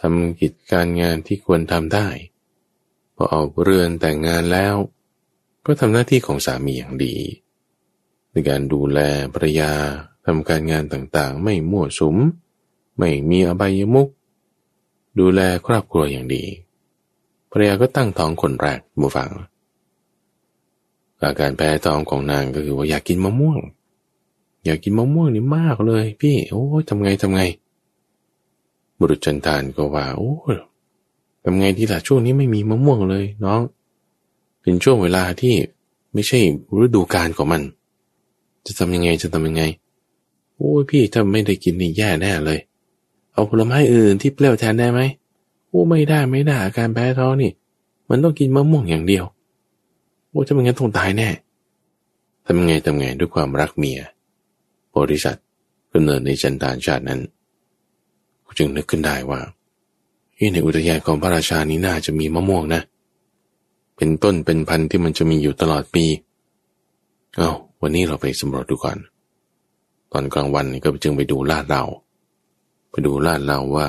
[0.00, 2.08] ทำกิจการงานที่ควรทำได้
[3.16, 4.74] พอออกเรือนแต่งงานแล้ว
[5.66, 7.16] ก็ทำหน้าที่ของสามีอย่างดี
[8.30, 8.98] ในการดูแล
[9.34, 9.72] ภรรยา
[10.26, 12.16] ทำการงานต่างๆ ไม่มั่วสุม
[12.98, 14.08] ไม่มีอบายมุก
[15.18, 16.44] ดูแลครอบครัวอย่างดี
[17.50, 19.30] ภรรยาก็ตั้งท้องคนแรกบูฟัง
[21.20, 23.58] อาการแพ้ท้องของนางก็คือว่าอยากกินมะม่วง
[24.64, 27.42] อยากกินมะม่วงนี่มากเลย พี่ โอ้ยทำไงทำไง
[28.98, 30.32] บุรุษจันทานก็ว่า โอ้
[31.42, 33.60] ทำไงดีล่ะช่วงนี้ไม่มีมะม่วงเลย น้อง
[34.60, 35.54] เป็นช่วงเวลาที่
[36.12, 36.38] ไม่ใช่
[36.82, 37.62] ฤดูกาลของมัน
[38.66, 39.62] จะทำยังไงจะทำยังไง
[40.56, 42.58] โอ้ยพี่ถ้าไม่ได้กินนี่แย่แน่เลย
[43.32, 45.00] เอาผลไม้อื่นที่เปรี้ยวแทนได้ไหม
[45.68, 47.50] โอ้ไม่ได้ไม่ได้อาการแพ้ท้องนี่
[48.08, 49.24] มันต้องกินมะม่วงอย่างเดียว
[50.28, 51.28] โอ้จะไม่งั้นต้องตายแน่
[52.46, 53.98] ทำไงทำไงด้วยความรักเมีย
[54.96, 55.36] บริษัท
[55.92, 57.20] กำเนิดในจันตานชาตินั้น
[58.58, 59.40] จึงนึกขึ้นได้ว่า
[60.52, 62.82] ในอุทยานของพระราชานี้น่าจะมีมะม่วงนะ
[63.96, 66.04] เป็นต้นเป็นพันธุ์ที่มันจะมีอยู่ตลอดปี
[67.36, 68.98] เอา้าวันนี้เราไปสำรวจดูก่อน
[70.12, 71.82] ตอนกลางวันก็จึงไปดูลาดเรา
[72.90, 73.86] ไปดูลาดเราว่า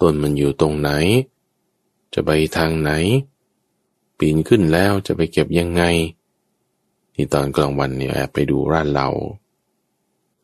[0.00, 0.90] ต้นมันอยู่ตรงไหน
[2.14, 2.90] จะไปทางไหน
[4.18, 5.82] ปีนขึ้นแล้วจะไปเก็บยังไง
[7.14, 9.08] ที่ตอนกลางวันเนี่ยแอบไปดูร้านเรา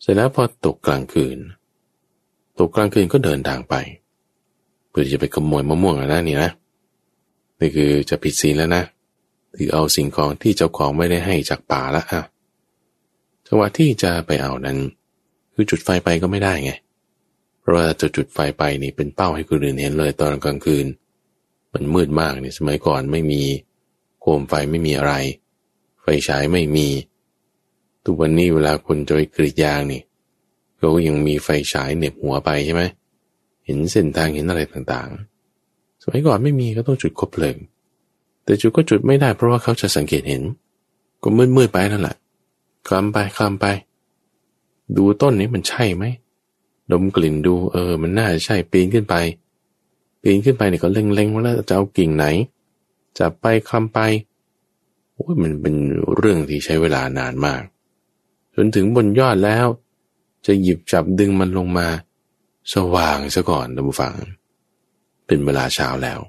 [0.01, 1.39] เสร็จแล้วพอตกกลางคืน
[2.59, 3.75] ตกกลางคืนก็เดินทางไป
[4.89, 6.51] เพื่อจะไปขโมยมะม่วงนะนี่นะ
[7.61, 8.83] นี่คือจะผิดศีลแล้วนะ
[9.57, 12.23] ถือเอาสิ่งของที่เจ้าของไม่ได้ให้จากป่าละอะ
[13.47, 14.79] จังหวะที่จะไปเอานั้น
[15.55, 16.73] คือจุดไฟไปก็ไม่ได้ไง
[17.61, 20.87] เราะว่าจะจุดไฟไปนี่เป็นเป้าให้คนอื่นเห็นเลยตอนกลางคืน
[21.73, 23.43] มันมืดมากเนี่ยสมัยก่อนไม่มี
[24.21, 25.15] โคมไฟไม่มีอะไร
[26.03, 26.89] ไฟฉายไม่มี
[28.05, 30.01] ทุกวันนี้เวลาคนจะไปกรีดยางนี่
[30.81, 32.83] ก็ยังมีไฟฉายเหน็บหัวไปใช่ไหม
[33.65, 37.57] เห็นเส้นทางเห็นอะไรต่างๆ สมัยก่อนไม่มีก็ต้องจุดคบเพลิง
[38.45, 40.43] แต่จุดก็จุดไม่ได้เพราะว่าเขาจะสังเกตเห็น
[41.23, 42.17] ก็มืดๆไปนั่นแหละ
[42.89, 43.67] คลำไปคลำไป
[44.97, 46.05] ดูต้นนี้มันใช่ไหม
[46.93, 49.15] ดมกลิ่นดูเออ มันน่าจะใช่ปีนขึ้นไป
[50.23, 52.25] ปีนขึ้นไปเนี่ยก็เล็งๆว่าจะเอากิ่งไหน
[53.19, 53.99] จะไปคลำไป
[55.15, 55.75] โอ้ยมันเป็น
[56.17, 57.63] เรื่องที่ใช้เวลานานมาก
[58.55, 59.67] จนถึงบนยอดแล้ว
[60.47, 61.89] จะหยิบจับดึงมันลงมา
[62.75, 64.15] สว่างซะก่อนท่านผู้ฟัง
[65.27, 66.21] เป็นเวลาเช้าแล้ว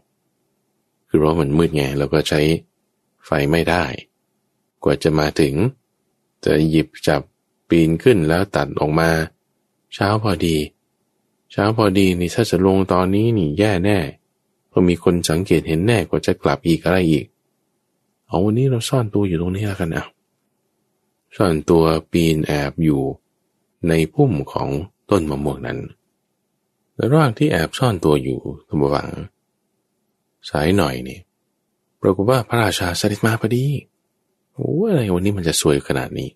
[1.07, 2.41] คือเพราะมันมืดไงเราก็ใช้
[3.25, 3.83] ไฟไม่ได้
[4.83, 5.53] กว่าจะมาถึง
[6.45, 7.21] จะหยิบจับ
[7.69, 9.09] ปีนขึ้นแล้วตัดออกมา
[9.93, 10.57] เช้าพอดี
[11.51, 13.99] เช้าพอดีนี่ถ้าจะลงตอนนี้นี่แย่แน่
[14.67, 17.25] เพราะมีคนสังเกตเห็นแน่กว่าจะกลับอีกอะไรอีก
[18.25, 20.05] เอาวันนี้เราซ่อนตัวอยู่ตรงนี้แล้วกันอะ
[21.35, 23.01] ซ่อนตัวปีนแอบอยู่
[23.87, 24.69] ในพุ่มของ
[25.11, 25.79] ต้นมะม่วงนั้น
[26.99, 29.09] ระหว่างที่แอบซ่อนตัวอยู่ทมวัง
[30.49, 31.19] สายหน่อยนี่
[32.01, 33.65] ปรากฏว่าพระราชาเสด็จมาพอดี
[34.53, 36.29] โอ้อะไรวันนี้มันจะสวยขนาดนี้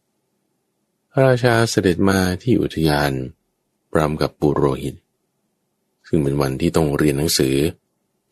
[1.11, 3.11] พระราชาเสด็จมาที่อุทยาน
[3.91, 4.95] พร้อมกับปุโรหิต
[6.07, 7.55] ซึ่งเป็นวันที่ต้องเรียนหนังสือ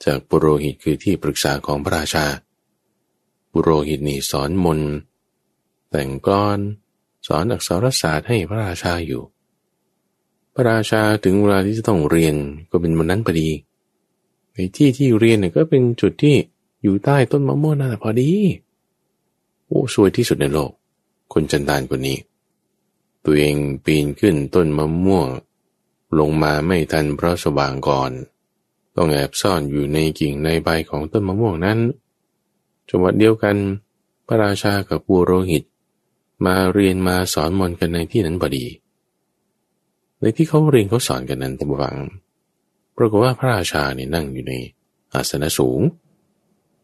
[0.05, 2.25] จากปุโรหิตคือที่ปรึกษาของพระราชา
[3.51, 4.79] ปุโรหิตนี่สอนมน
[5.89, 6.59] แต่งกลอน
[7.27, 9.23] สอนอักษรศาสตร์ให้พระราชาอยู่
[10.53, 12.35] พระราชาถึงเวลาที่จะต้องเรียน
[12.71, 13.49] ก็เป็นวันนั้นพอดี
[14.53, 16.35] ในที่ที่เรียนเนี่ยก็เป็นจุดที่
[16.83, 18.29] อยู่ใต้ต้นมะม่วงนั่นพอดี
[19.65, 20.71] โอ้สวยที่สุดในโลก
[21.33, 22.17] คนจันดานคนนี้
[23.25, 23.55] ตัวเอง
[23.85, 25.27] ปีนขึ้นต้นมะม่วง
[26.19, 28.11] ลงมาไม่ทันเพราะสว่างก่อน
[28.95, 31.79] ต้องแอบซ่อนอยู่ในกิ่งในใบของต้นมะม่วงนั้น
[32.89, 33.55] จังหวัดเดียวกัน
[34.25, 35.63] พระราชากับปูโรหิต
[36.45, 38.65] มาเรียนมาสอนมนกันในที่นั้นพอดี
[40.21, 41.97] ในที่เขาเรียนเขาสอนกันนั้นตบวัง
[42.97, 44.53] ปรากฏว่าพระราชาเนี่ยนั่งอยู่ใน
[45.13, 45.81] อาสนะสูง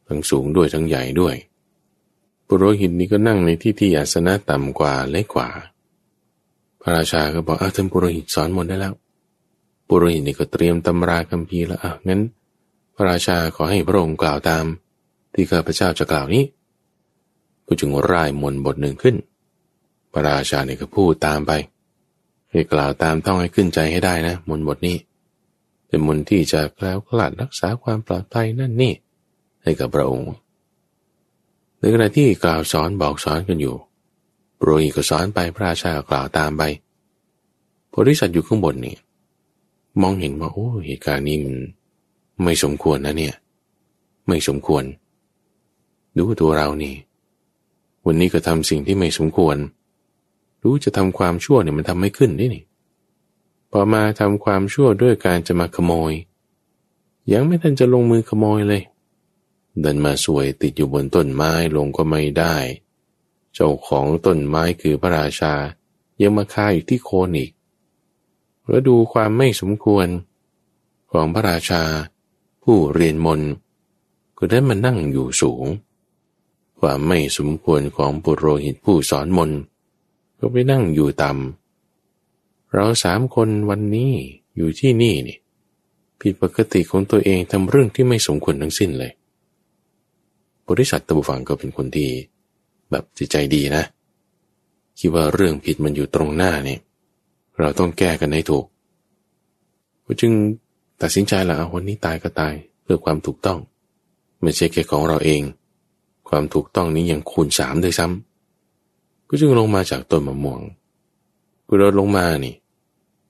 [0.07, 1.35] ทั้งสูงด้วยทั้งใหญ่ด้วย
[2.47, 5.49] ปุโรหิตนี้ก็นั่งในที่ที่อาสนะต่ำกว่าเล็กกว่า
[6.81, 8.93] พระราชาก็บอกอ้าท่านปุโรหิตสอนมดได้แล้ว
[9.87, 12.21] ปุโรหิตนี่ก็เตรียมตำราคัมภีร์แล้วอะงั้น
[12.95, 14.65] พระราชาขอให้พระองค์กล่าวตาม
[15.33, 16.43] ที่ข้าพเจ้าจะกล่าวนี้
[17.65, 19.15] ก็จึงร่ายมนบทหนึ่งขึ้น
[20.11, 21.51] พระราชาเนี่ยก็พูดตามไป
[22.51, 24.97] ให้กล่าวตามต้องให้ขึ้นใจให้ได้นะ มนบทนี้
[25.87, 28.93] เป็นมนที่จะแคล้วคลาดรักษาความปลอดภัยนั่นนี่
[29.63, 30.25] ให้กับพระองค์
[31.79, 33.75] ในขณะที่กล่าวสอนบอกสอนกันอยู่
[34.57, 36.63] โปรยก็สอนไปพระราชากล่าวตามไป
[37.93, 38.95] บริษัทอยู่ข้างบนนี่
[40.01, 41.57] มองเห็นว่าโอ้เหตุการณ์นี้มัน
[42.43, 43.35] ไม่สมควรนะเนี่ย
[44.27, 44.83] ไม่สมควร
[46.17, 46.95] ดูตัวเรานี่
[48.05, 49.57] วันนี้ก็ทำสิ่งที่ไม่สมควร
[50.63, 52.63] รู้จะทำความชั่วเนี่ยมันทำไม่ขึ้นได้นี่
[53.71, 56.13] พอมาทำความชั่วด้วยการจะมาขโมย
[57.31, 58.83] ยังไม่ทันจะลงมือขโมยเลย
[59.83, 62.55] ดินมาสวยติดอยู่บนต้นไม้ลงก็ไม่ได้
[63.53, 65.53] เจ้าของต้นไม้คือพระราชา
[66.21, 67.51] ยังมาคาอยู่ที่โคนอีก
[68.67, 70.07] แล้วดูความไม่สมควร
[71.11, 71.83] ของพระราชา
[72.63, 73.41] ผู้เรียนมน
[74.37, 75.65] ก็ได้มานั่งอยู่สูง
[76.79, 79.51] ความไม่สมควรของปุโรหิตผู้สอนมน
[80.39, 84.11] ก็ไปนั่งอยู่ต่ำเราสามคนวันนี้
[84.55, 85.37] อยู่ที่นี่นี่
[86.21, 89.11] ผิดปกติของตัวเองทำเรื่องที่ไม่สมควรทั้งสิ้นเลย
[90.67, 92.09] บริษัทตบุฟังก็เป็นคนที่
[92.91, 93.83] แบบจิตใจดีนะ
[94.99, 96.79] คิดว่าเรื่องผิดมันอยู่ตรงหน้าเนี่ย
[97.59, 98.65] เราต้องแก้กันให้ถูก
[100.21, 100.31] จึง
[101.01, 103.59] ตัดสินใจละวันนี้ตายก็ตายเพื่อความถูกต้อง
[104.41, 105.41] ไม่ใช่แค่ของเราเอง
[106.29, 108.26] ความถูกต้องนี้ยังคูณสามด้วยซ้ำ
[109.27, 110.61] ก็จึงลงมาจากต้นมะม่วง
[111.67, 112.55] กุเราลงมานี่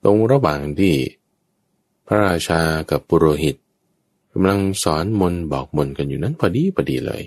[0.03, 0.93] ตรงระหว่างที่
[2.07, 3.55] พระราชากับปุโรหิต
[4.33, 7.23] กำลังสอนมนบอกมนกันอยู่นั้นพอดีพอดีเลย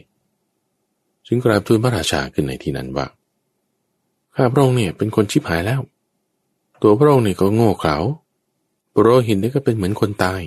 [1.26, 3.06] จึงกราบทูลพระราชาขึ้นในที่นั้นว่า
[4.34, 5.80] ข้าพระองค์เนี่ยเป็นคนชิบหายแล้ว
[6.82, 7.96] ตัวพระองค์เนี่ยก็โง่เขลา
[8.92, 10.42] ปุโรหินนี่ก็เป็นเหมือนคนตาย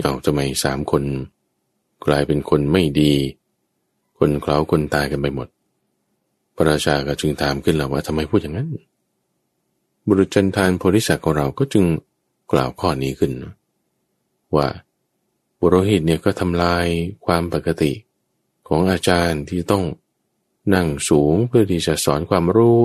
[0.00, 1.02] เอาทำไมสามคน
[2.06, 3.12] กลายเป็นคนไม่ดี
[4.18, 5.48] คนเขลาคนตายกันไปหมด
[6.54, 8.68] พระราชาก็จึงถามขึ้นแล้วว่าทำไมพูดอย่างนั้น
[10.06, 11.84] บุรุษจันทานโพธิสัตว์ของเราก็จึง
[12.52, 13.32] กล่าวข้อนี้ขึ้น
[14.56, 14.68] ว่า
[15.60, 16.86] บุโรหิตเนี่ยก็ทำลาย
[17.26, 17.92] ความปกติ
[18.68, 19.84] ของอาจารย์ที่ต้อง
[20.74, 22.78] นั่งสูงเพื่อที่จะสอนความรู้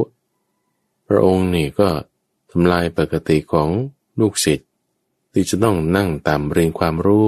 [1.07, 1.89] พระองค์นี่ก็
[2.51, 3.69] ทำลายปกติของ
[4.19, 4.69] ลูกศิษย์
[5.33, 7.27] ที่จะต้องนั่งตามเรียนความรู้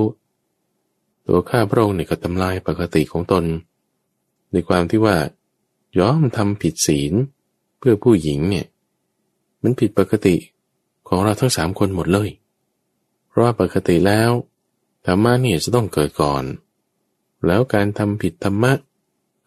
[1.25, 3.43] ตัวข้าพระองค์นี่ก็ทำลายปกติของตน
[4.51, 5.15] ในความที่ว่า
[5.99, 7.13] ย้อมทำผิดศีล
[7.79, 8.65] เพื่อผู้หญิงเนี่ย
[9.63, 10.35] มันผิดปกติ
[11.07, 12.29] ของเราทั้งสามคนหมดเลย
[13.27, 14.31] เพราะว่าปกติแล้ว
[15.05, 16.43] ธรรมะเนี่ยจะต้องเกิดก่อน
[17.47, 18.73] แล้วการทำผิดธรรมะ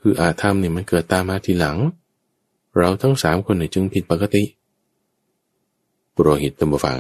[0.01, 1.79] คืออาธรรมเนี่ยมันเกิดตามมาทีหลัง
[2.79, 4.43] เราทั้งสามคนเนี่ยจึงผิดปกติ
[6.15, 6.99] ปุโรหิตตัมบฟัง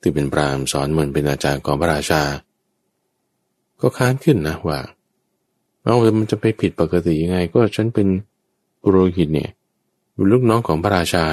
[0.00, 2.22] ที่เป็นปรามสอนเหมือนเป็นอาจารย์ของพระราชา
[3.80, 4.78] ก็ค้านขึ้นนะว่า
[5.82, 8.08] เอามันจะไปผิดปกติยังไง ก็ฉันเป็น
[8.80, 9.50] ปุโรหิตเนี่ย
[10.12, 11.26] เป็นลูกน้องของพระราชา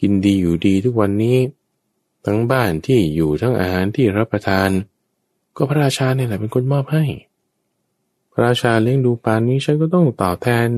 [0.00, 1.38] กินดีอยู่ดีทุกวันนี้
[2.24, 4.70] ทั้งบ้านที่อยู่ทั้งอาหารที่รับประทาน
[5.56, 7.04] ก็พระราชาเนี่ยแหละเป็นคนมอบให้
[8.32, 10.68] พระราชาเลี้ยงดูปานนี้ฉันก็ต้องตอบแทน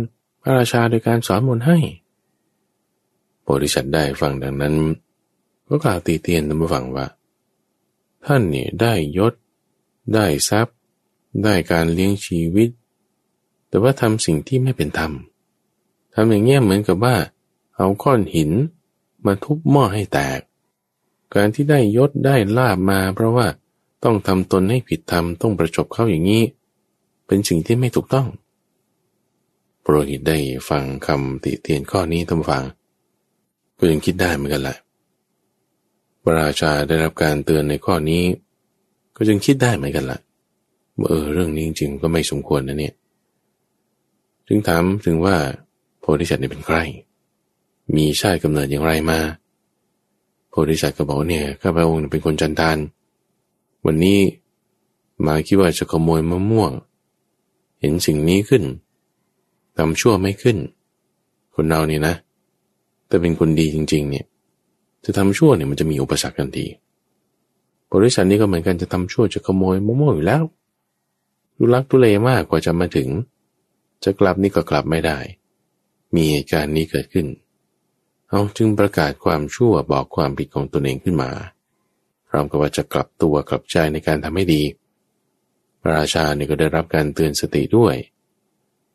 [0.42, 1.78] พระราชาโดยการสอนมนให้
[3.42, 4.74] โพธิสัตว์ได้ฟังดังนั้น
[5.68, 7.07] ก็กล่าวตีเตียนท่านผู้ฟังว่า
[8.26, 9.34] ท่านเนี่ยได้ยศ
[10.14, 10.76] ได้ทรัพย์
[11.42, 12.68] ได้การเลี้ยงชีวิต
[13.68, 15.12] แต่ว่าทำสิ่งที่ไม่เป็นธรรม
[16.14, 17.16] ทำอย่างเงี้ยเหมือนกับว่า
[17.76, 18.50] เอาก้อนหิน
[19.26, 20.40] มาทุบหม้อให้แตก
[21.34, 23.46] การที่ได้ยศได้ลาบมา เพราะว่า
[24.04, 26.42] ต้องทำตนให้ผิดธรรมต้องประจบเข้าอย่างนี้
[27.26, 28.26] เป็นสิ่งที่ไม่ถูกต้อง
[29.82, 30.38] โปรหิตได้
[30.68, 32.64] ฟังคำติเตียนข้อนี้ท่านฟัง
[33.78, 34.76] ก็ยังคิดได้เหมือนกันแหละ
[36.22, 38.22] พระราชาได้รับการเตือนในข้อนี้
[39.16, 40.18] ก็จึงคิดได้เหมือนกันละ
[40.98, 42.94] ว่าเออเรื่องนี้จริงๆก็ไม่สมควรนะเนี่ย
[44.48, 45.36] จึงถามถึงว่า
[46.07, 46.78] โพธิสัตว์นี่เป็นใคร
[47.96, 49.18] มีชาติกำเนิดอย่างไรมา
[50.48, 52.78] โพธิสัตว์ก็บอกเนี่ยข้าพระองค์เป็นคนจันทาน
[53.86, 54.18] วันนี้
[55.26, 56.72] มาคิดว่าจะขโมยมะม่วง
[57.80, 58.62] เห็นสิ่งนี้ขึ้น
[59.78, 60.57] ทำชั่วไม่ขึ้น
[61.55, 62.14] คนเราเนี่ยนะ
[63.09, 64.24] แต่เป็นคนดีจริง ๆ เนี่ย
[65.05, 66.66] จะทำชั่วเนี่ยมันจะมีอุปสรรคกันที
[67.92, 70.42] บริษัทนี้ก็เหมือนกันจะทำชั่วจะขโมยมะม่วงอยู่แล้ว
[71.57, 73.09] ดูลักทุเลมากกว่าจะมาถึง
[74.05, 75.18] จะกลับนี่ก็กลับไม่ได้
[76.14, 77.26] มีเหตุการณ์นี้เกิดขึ้น
[78.28, 81.30] เอาจึงประกาศความชั่วบอกความผิดของตนเองขึ้นมา
[82.28, 84.62] พร้อมกับว่าจะกลับตัวกลับใจในการทำให้ดี
[85.80, 87.94] พระราชาเนี่ยก็ได้รับการเตือนสติด้วย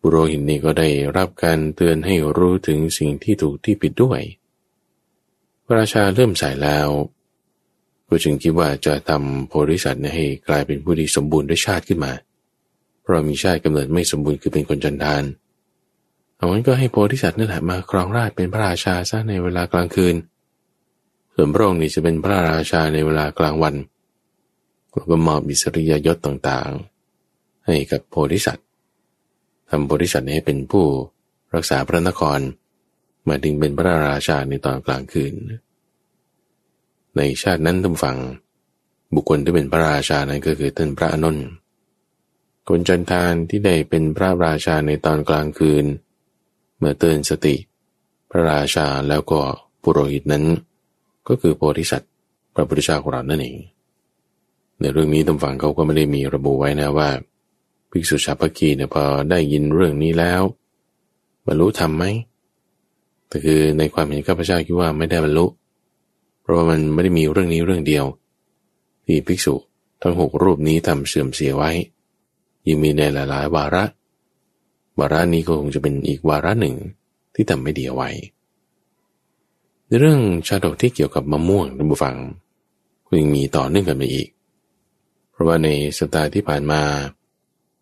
[0.01, 4.21] บุโรหินนี่ก็ได้รับการเตือนให้รู้ถึงสิ่งที่ถูกที่ผิดด้วย
[5.65, 6.89] พระราชาเริ่มใส่แล้ว
[8.07, 12.13] ก็จึงคิดว่าจะทำโพธิสัตว์ให้กลายเป็นผู้ที่สมบูรณ์ด้วยชาติขึ้นมา
[13.01, 20.15] เพราะมีชาติกำเนิดไม่สมบูรณ์คือเป็นคนจันทานเอางั้นก็ให้โพธิสัตว์นั่นแหละมาครองราชเป็นพระราชาซะในเวลากลางคืน
[21.33, 23.75] ส่วนพระองค์นี่จะเป็นพระราชาในเวลากลางวัน
[25.11, 28.67] ก็มอบบิสริยยศต่างๆ ให้กับโพธิสัตว์
[29.69, 30.85] ทำบริษัทให้เป็นผู้
[31.55, 32.39] รักษาพระนคร
[33.27, 35.33] มาดึงเป็นพระราชาในตอนกลางคืน
[37.17, 38.17] ในชาตินั้นท่านฟัง
[39.15, 41.37] บุคคลที่เป็นพระราชานั้นก็คือท่านพระอนุน
[42.67, 45.85] คนจันทานที่ได้เป็นพระราชาในตอนกลางคืน
[46.79, 47.55] เมื่อเตือนสติ
[48.29, 49.39] พระราชาแล้วก็
[49.83, 50.45] ปุโรหิตนั้น
[51.27, 52.11] ก็คือโพธิสัตว์
[52.53, 53.57] พระพุทธเจ้าของเรานั่นเอง
[54.79, 57.09] ในเรื่องนี้ท่านฟังเขาก็ไม่ได้มีระบุไว้นะว่า
[57.91, 60.41] ภิกษุชาวพกีเนี่ยพอได้ยินเรื่องนี้แล้ว
[61.45, 62.05] บรรลุธรรมไหม
[63.27, 65.45] แต่คือในความเห็นข้าพเจ้าคิดว่าไม่ได้บรรลุ
[66.41, 68.05] เพราะว่ามันไม่ได้มีเรื่องนี้เรื่องเดียว
[69.05, 69.55] ที่ภิกษุ
[70.01, 71.71] ทั้งหกรูปนี้ทำเสื่อมเสียไว้
[72.67, 73.83] ยังมีในหลาย ๆ วาระ
[74.99, 76.75] วาระนี้ก็คงจะเป็นอีกวาระหนึ่ง
[77.35, 78.09] ที่ทำไม่ดีเอาไว้
[79.85, 82.15] ในเรื่องชาดกที่เกี่ยวกับมะม่วงท่านผู้ฟัง
[83.07, 84.29] ก็ยังมีต่อเนื่องกันไปอีก
[85.31, 86.81] เพราะว่าในสัปดาห์ที่ผ่านมา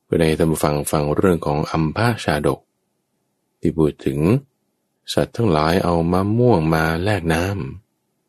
[0.07, 2.59] ก็ได้ทำฟังฟังเรื่องของอัมพาชาดก
[3.59, 4.19] ที่พูดถึง
[5.13, 7.43] สัตว์ทั้งหลายเอามะม่วงมาแลกน้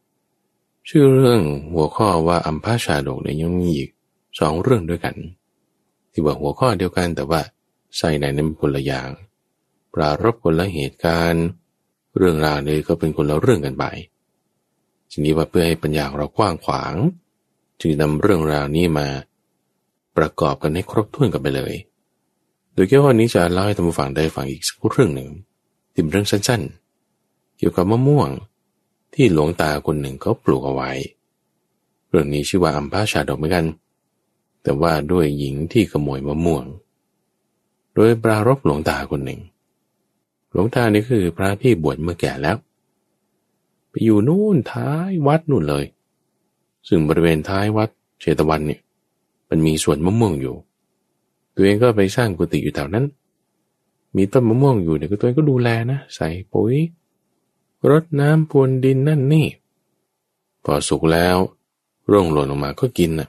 [0.02, 3.90] ำชื่อเรื่องหัวข้อว่าอัมพาชาดกเนี่ยยังมีอีก
[4.38, 5.16] สองเรื่องด้วยกัน
[6.12, 7.40] ที่ว่าหัวข้อเดียวกันแต่ว่า
[7.96, 9.10] ใส่ในนั้นคนละอย่าง
[9.94, 11.44] ปรารบคนละเหตุการณ์
[12.16, 13.84] เรื่องราวเลยก็เป็นคนละเรื่องกันไป
[15.10, 16.94] ทีนี้ว่าเพื่อให้ปัญญาเรากว้างขวาง
[17.80, 19.08] จึงนำเรื่องราวนี้มา
[20.16, 21.74] ประกอบกันให้ครบถ้วนกันไปเลย
[22.74, 25.30] โดยแค่วันนี้จะเล่าให้ท่านผู้ฟังได้ฟังอีกสักเรื่องหนึ่ง
[25.92, 28.30] ที่เรื่องสั้นๆ เกี่ยวกับมะม่วง
[29.14, 30.90] ที่หลวงตาคนหนึ่งเขาปลูกเอาไว้
[32.08, 33.66] เรื่องนี้ชื่อว่าอัมพาชาดอกเหมือนกัน
[34.62, 36.64] แต่ว่าด้วยหญิงที่ขโมยมะม่วง
[37.98, 39.40] ดยปรารบหลวงตาคนหนึ่ง
[40.52, 42.56] หลวงตานี่คือพระที่บวชเมื่อแก่แล้ว
[43.90, 45.84] ไปอยู่นู่นท้ายวัดนู่นเลย
[46.88, 47.88] ซึ่งบริเวณท้ายวัด
[48.20, 48.80] เชตวันเนี่ย
[49.48, 50.54] มันมีสวนมะม่วงอยู่
[51.54, 53.04] ตัวเองก็ไปสร้างกุฏิอยู่แถวนั้น
[54.16, 56.74] มีต้นมะม่วงอยู่เนี่ยตัวเองก็ดูแลนะ ใส่ปุ๋ย
[57.90, 59.46] รดน้ำพรวนดินนั่นนี่
[60.64, 61.36] พอสุกแล้ว
[62.10, 63.28] ร่วงหล่นออกมาก็กินน่ะ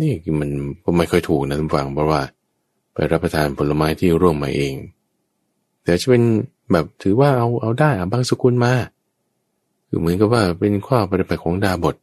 [0.00, 0.50] นี่มัน
[0.84, 2.20] ก็ไม่ค่อยถูกนะท่านฟังเพราะว่า
[3.12, 4.74] รับประทานผลไม้ที่ร่วงมาเอง
[5.84, 6.22] แต่จะเป็น
[6.72, 8.72] แบบถือว่าเอาเอาได้อะบางสกุลมา
[9.88, 11.96] คือเหมือนกับว่าเป็นข้อปฏิบัติของดาบท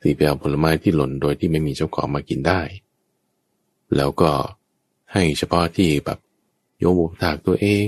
[0.00, 2.60] ที่ไปเอาผลไม้ที่หล่นโดยที่ไม่มีเจ้าของมากินได้
[3.96, 4.30] แล้วก็
[5.12, 6.18] ให้เฉพาะที่แบบ
[6.78, 7.86] โยมบุตากตัวเอง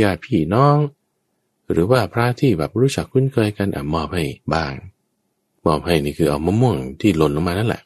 [0.00, 0.76] ญาติพี่น้อง
[1.70, 4.24] หรือว่าพระที่แบบรู้จักคุ้นเคยกันอะมอบให้
[4.54, 4.72] บ้าง
[5.66, 7.82] มอบให้นี่คือเอามะม่วงที่หล่นลงมานั่นแหละ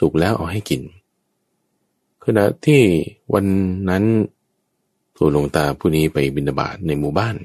[0.00, 0.80] สุกแล้วเอาให้กิน
[2.26, 2.82] ขณะที่
[3.34, 3.46] วัน
[3.88, 4.04] นั้น
[5.16, 7.36] ทูลหลวงตาผู้นี้ไปบินาบาตในหมู่บ้าน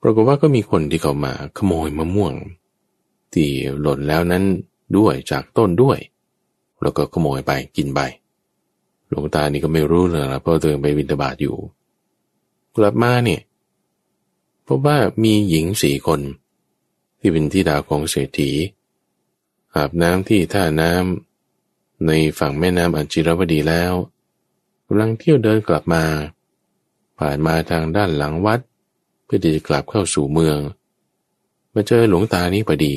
[0.00, 2.34] ปรากฏว่าก็มีคนที่เขามาขโมยมะม่วง
[3.32, 3.48] ที่
[3.80, 4.44] หล่นแล้วนั้น
[4.96, 5.98] ด้วยจากต้นด้วย
[6.82, 8.00] แล้วก็ขโมยไปกินไป
[9.08, 11.56] หลวงตานี่ก็ไม่รู้เลยนะเพราะตัวเองไปบินาบาตอยู่
[12.76, 13.40] กลับมาเนี่ย
[14.66, 16.20] พบว่ามีหญิงสี่คน
[17.18, 18.50] ที่เป็นที่ดาวของเศรษฐี
[19.74, 21.35] อาบน้ำที่ท่าน้ำ
[22.06, 23.92] ในฝั่งแม่น้ำอัญจิรวดีแล้ว
[24.86, 26.04] กำลังเที่ยวเดินกลับมา
[27.18, 28.60] ผ่านมาทางด้านหลังวัด
[29.24, 30.58] เพื่อที่จะกลับเข้าสู่เมือง
[31.74, 32.94] มาเจอหลวงตานี้พอดี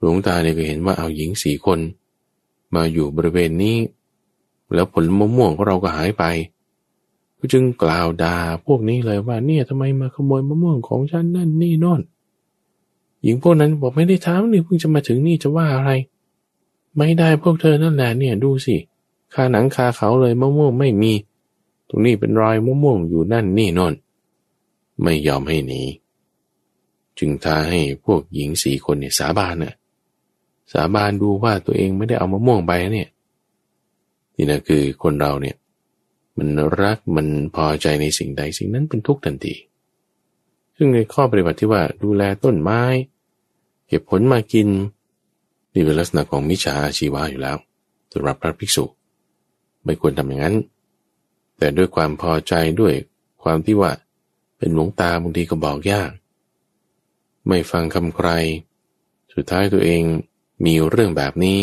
[0.00, 1.78] หลวงตาเนี่ยก็เห็นว่าเอาหญิงสี่คน
[2.74, 3.76] มาอยู่บริเวณนี้
[4.74, 6.24] แล้วผลมะม่วงของเราก็หายไป
[7.38, 8.36] ก็จึงกล่าวด่า
[8.66, 12.00] พวกนี้เลยว่าเนี่ยทำไมมาขโมยมะม่วงของฉันนั่นนี่นอน
[13.22, 15.90] หญิงพวกนั้นบอกไม่ได้ทำนี่เพิ่งจะมาถึงนี่จะว่าอะไร
[16.96, 18.76] ไม่ได้พวกเธอนั่นแหละเนี่ยดูสิ
[19.34, 21.12] คาหนังคาเขาเลยมะม่วงไม่มี
[21.88, 23.94] ตรงนี้เป็นรอยมะม่วงอยู่นั่นนี่นน
[25.02, 25.82] ไม่ยอมให้หนี
[27.18, 29.74] จึงท้าให้พวกหญิงสี่คนเนี่ยสาบานน่ะ
[30.72, 33.08] สาบานดูว่าตัวเองไม่ได้เอามะม่วงไปเนี่ย
[34.34, 35.56] นี่นะคือคนเราเนี่ย
[36.38, 36.48] มัน
[36.82, 39.54] รักมันพอใจในสิ่งใดสิ่งนั้นเป็นทุกข์ทันที
[40.76, 42.82] ซึ่งในข้อปฏิบัติที่ว่าดูแลต้นไม้
[43.86, 44.68] เก็บผลมากิน
[45.72, 47.56] นี่เป็นลักษณะของมิจฉาอาชีวะอยู่แล้ว
[48.12, 48.84] สำหรับพระภิกษุ
[49.84, 50.56] ไม่ควรทำอย่างนั้น
[51.58, 52.94] แต่ด้วยความพอใจด้วย
[53.42, 53.92] ความที่ว่า
[54.58, 56.10] เป็นหลวงตาบางทีก็บอกยาก
[57.48, 58.28] ไม่ฟังคำใคร
[59.34, 60.02] สุดท้ายตัวเอง
[60.64, 61.60] มีเรื่องแบบนี้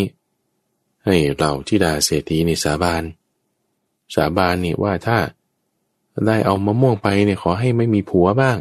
[1.06, 3.04] ให้เราที่ดาเศรษฐีในสาบาน
[4.16, 5.18] สาบานนี่ว่าถ้า
[6.28, 8.58] ได้เอามะม่วงไปเนี่ยขอให้ไม่มีผัวบ้าง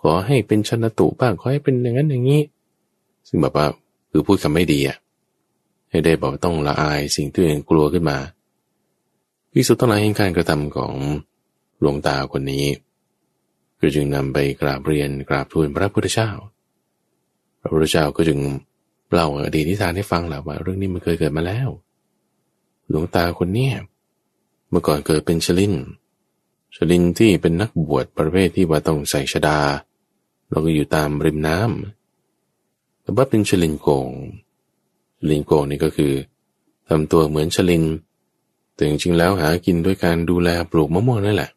[0.00, 2.42] ขอให้เป็นชนตุบ้าง ขอให้เป็นอย่างนั้นอย่างนี้
[3.28, 3.66] ซึ่งแบบว่า
[4.16, 4.98] คือพูดคำไม่ดีอะ
[5.90, 8.18] ให้ได้บอกต้องละอายสิ่งที่เองกลัวขึ้นมา
[9.52, 10.94] พิสุทธิ์ต้องหลายเห็นการกระทำของ
[11.80, 12.64] หลวงตาคนนี้
[13.80, 16.30] ก็จึงนำไปกราบเรียนกราบทูลพระพุทธเจ้า
[17.60, 18.38] พระพุทธเจ้าก็จึง
[19.12, 21.68] เล่าอดีตนิทานให้ฟังแหละว่า เรื่องนี้มันเคยเกิดมาแล้ว
[22.88, 23.74] หลวงตาคนเนี้ย
[24.70, 25.74] เมื่อก่อนเกิดเป็นชลิน
[26.76, 29.58] ชลินที่เป็นนักบวชประเภทที่ว่าต้องใส่ชดา
[30.48, 32.05] เราก็อยู่ตามริมน้ำ
[33.06, 34.10] แต่ว่าเป็นชลินโกง
[35.18, 36.12] ชลินโกงนี่ก็คือ
[36.88, 37.84] ทำตัวเหมือนชลิน
[38.74, 41.50] แต่จริงๆแล้วหากินด้วยการดูแลปลูกมะม่วงนั่นแหละ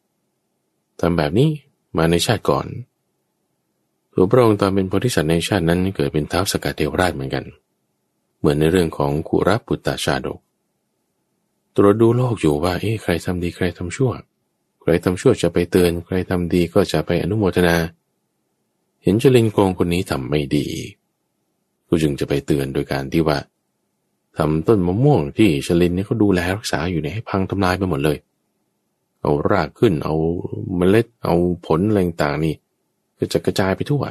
[0.99, 1.49] ทำแบบนี้
[1.97, 2.67] มาในชาติก่อน
[4.13, 7.45] ตัวพระองค์ตอนเป็นโพธิสัตว์ในชาตินั้นเกิดเป็นท้าวสกัดเทวราชเหมือนกัน
[8.39, 10.39] เหมือนในเรื่องของกุรปุตตาชาดก
[11.75, 14.11] ตรวจดูโลกอยู่ว่าเอ๊ะใครทำดีใครทำชั่ว
[14.81, 17.75] ใครทำชั่วจะไปเตือน ใครทำดีก็จะไปอนุโมทนา
[19.03, 20.65] เห็นจลินโกงคนนี้ทำไม่ดี
[21.89, 23.37] ก็จึงจะไปเตือนโดยการที่ว่า
[24.37, 28.17] ทำต้นมะม่วงที่ชลินนี่เขาดูแลรักษาอยู่ในให้พังทำลายไปหมดเลย
[29.21, 30.15] เอารากขึ้น เอา
[30.77, 31.35] เมล็ด เอา
[31.65, 32.53] ผลอะไรต่างนี่
[33.17, 34.03] ก็จะกระจายไปทั่ว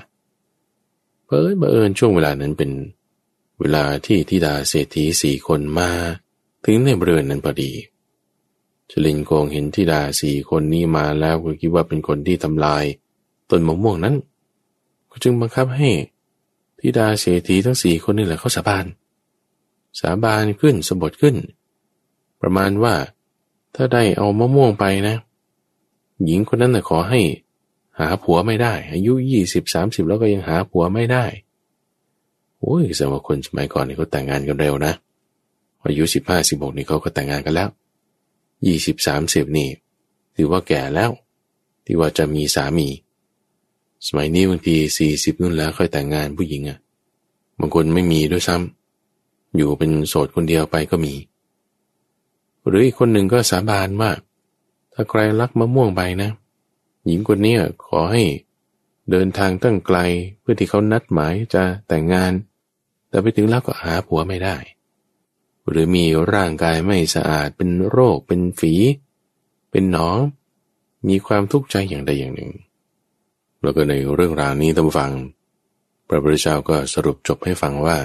[1.26, 2.70] เพิ่บังเอิญช่วงเวลานั้นเป็น
[3.60, 5.90] เวลาที่ทิดาเศรษฐีสี่คนมา
[6.64, 7.70] ถึงในบริเวณนั้นพอดี
[8.90, 12.84] ชลินโกงเห็นทิดาสี่คนนี้มาแล้วก็คิดว่าเป็นคนที่ทำลาย
[13.50, 14.14] ต้นมะม่วงนั้น
[15.10, 15.90] ก็จึงบังคับให้
[16.78, 18.86] ทิดาเศรษฐีทั้งสี่คนนี่แหละเขาสาบาน
[20.00, 21.36] สาบานขึ้นสมบทขึ้น
[22.40, 22.94] ประมาณว่า
[23.74, 25.16] ถ้าได้เอามะม่วงไปนะ
[26.24, 27.20] หญิงคนนั้นน่ะขอให้
[27.98, 31.24] หาผัวไม่ได้ อายุยี่สิบสามสิบแล้วก็ยังหาผัวไม่ได้
[32.60, 34.92] โอ้ยสดงว่าคนสมัยก่อนนี่เขาแต่งงานกันเร็วนะ
[35.84, 37.68] อายุสิบห้าสิบหกนี่เขาก็แต่งงานกันแล้ว
[38.66, 39.68] ยี่สิบสามสิบนี่
[40.36, 41.10] ถือว่าแก่แล้ว
[41.84, 42.88] ที่ว่าจะมีสามี
[44.06, 46.78] สมัยนี้บางทีสี่สิบนู่นแล้วค่อยแต่งงานผู้หญิงอะ่ะ
[47.60, 51.14] บางคนไม่มีด้วยซ้ำอยู่เป็นโสดคนเดียวไปก็มี
[52.66, 54.10] หรืออีกคนหนึ่งก็สาบานว่า
[54.92, 56.30] ถ้าใครรักมะม่วงไปนะ
[57.06, 57.54] หญิงคนนี้
[57.86, 58.22] ขอให้
[59.10, 59.98] เดินทางตั้งไกล
[60.40, 62.32] เพื่อที่เขานัดหมายจะแต่งงาน
[63.08, 64.56] แต่ไปถึงแล้วก็หาผัวไม่ได้
[65.68, 68.74] หรือมีร่างกายไม่สะอาดเป็นโรคเป็นฝี
[69.70, 70.18] เป็นหนอง
[71.08, 72.50] มีความทุกข์ใจอย่างใดอย่างหนึ่ง
[73.62, 75.12] แล้วก็ในเรื่องราวนี้ท่านฟัง
[76.08, 77.96] พระพุทธเจ้าก็สรุปจบให้ฟังว่า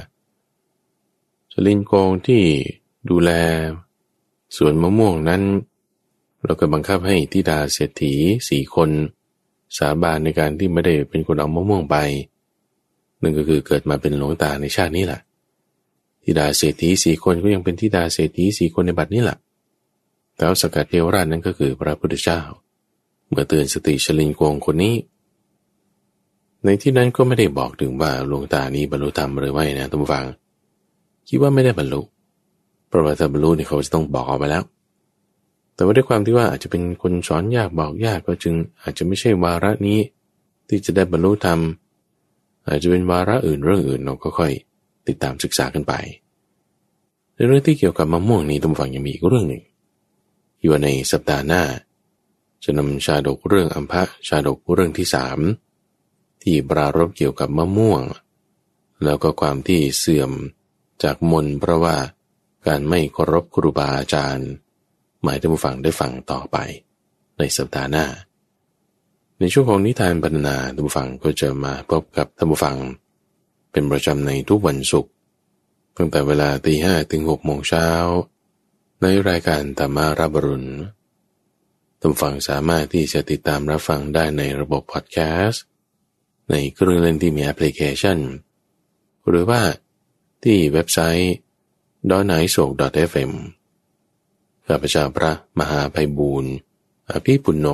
[1.51, 2.43] สลินโกงที่
[3.09, 3.31] ดูแล
[4.57, 5.41] สวนมะม่วงนั้น
[6.45, 8.13] เราก็บังคับให้ทิดาเศรษฐี
[8.49, 8.89] สี่คน
[9.77, 11.95] สาบานในการที่ไม่ได้เป็นคนเอามะม่วงไป
[13.21, 15.21] นั่นก็คือเกิดมาเป็นหลวงตาในชาตินี้แหละ
[16.23, 19.37] ทิดาเศรษฐีสี่คนก็ยังเป็นทิดาเศรษฐีสี่คนในบัดนี้แหละ
[20.37, 22.39] แล้วสกัดเทวราชนั้นก็คือพระพุทธเจ้า
[23.29, 24.95] เมื่อเตือนสติชลินโกงคนนี้
[26.66, 30.26] ในที่นั้นก็ไม่ได้บอกถึงว่าหลวงตานี้บรรลุธรรมหรือไม่นะท่านผู้ฟัง
[31.30, 32.01] คิดว่าไม่ได้บรรลุ
[32.93, 34.64] ราะว่าถ้าบรรลุนี่เขาจะต้องบอกออกไปแล้ว
[35.76, 39.99] แต่ว่าด้วยความที่ว่าอาจจะเป็นคนสอนยากบอกยากก็จึง อาจจะไม่ใช่วาระนี้
[40.70, 41.59] ที่จะได้บรรลุธรรม
[42.68, 44.51] อาจจะเป็นวาระอื่นเรื่องอื่นเราก็ค่อย
[45.07, 45.93] ติดตามศึกษากันไป
[47.34, 49.64] ในเรื่องที่เกี่ยวกับมะม่วงนี้ทุกฝั่งยังมีอีกเรื่องหนึ่ง
[50.61, 51.64] อยู่ในสัปดาห์หน้า
[52.64, 55.39] จะนำชาดกเรื่องอัมพะชาดกเรื่องที่สาม
[56.43, 58.01] ที่ปรารบเกี่ยวกับมะม่วง
[59.03, 60.31] แล้วก็ความที่เสื่อม
[61.03, 61.97] จากมนเพราะว่า
[62.67, 64.49] การไม่เคารพครูบาอาจารย์
[65.23, 66.57] หมายถึงผู้ฟังได้ฟังต่อไป
[67.37, 68.05] ในสัปดาห์หน้า
[69.39, 72.77] ในช่วงของนิทานบรรณาท่านผู้ฟังก็จะมาพบกับท่านผู้ฟัง
[73.71, 75.11] เป็นประจำในทุกวันศุกร์
[75.97, 77.87] ตั้งแต่เวลาตีห้ถึงหกโมงเช้า
[79.01, 80.69] ในรายการธรรมารับรุณ
[81.99, 85.63] ท่านฟังสามารถที่จะติดตามรับฟังได้ในระบบพอดแคสต์
[86.53, 88.19] ในเครื่องเล่นที่มีแอปพลิเคชัน
[89.27, 89.61] หรือว่า
[90.43, 91.35] ที่เว็บไซต์
[92.09, 92.71] ดอนไนโศก
[93.09, 93.31] .fm
[94.67, 96.53] ข้าพเจ้าพระมหาภัยบูรณ์
[97.11, 97.67] อภิปุโน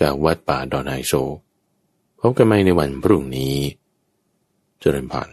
[0.00, 1.12] จากวัดป่าดอนไนโศ
[2.20, 3.56] พบกันใหม่ในวันพรุ่งนี้
[4.80, 5.28] เจริญพร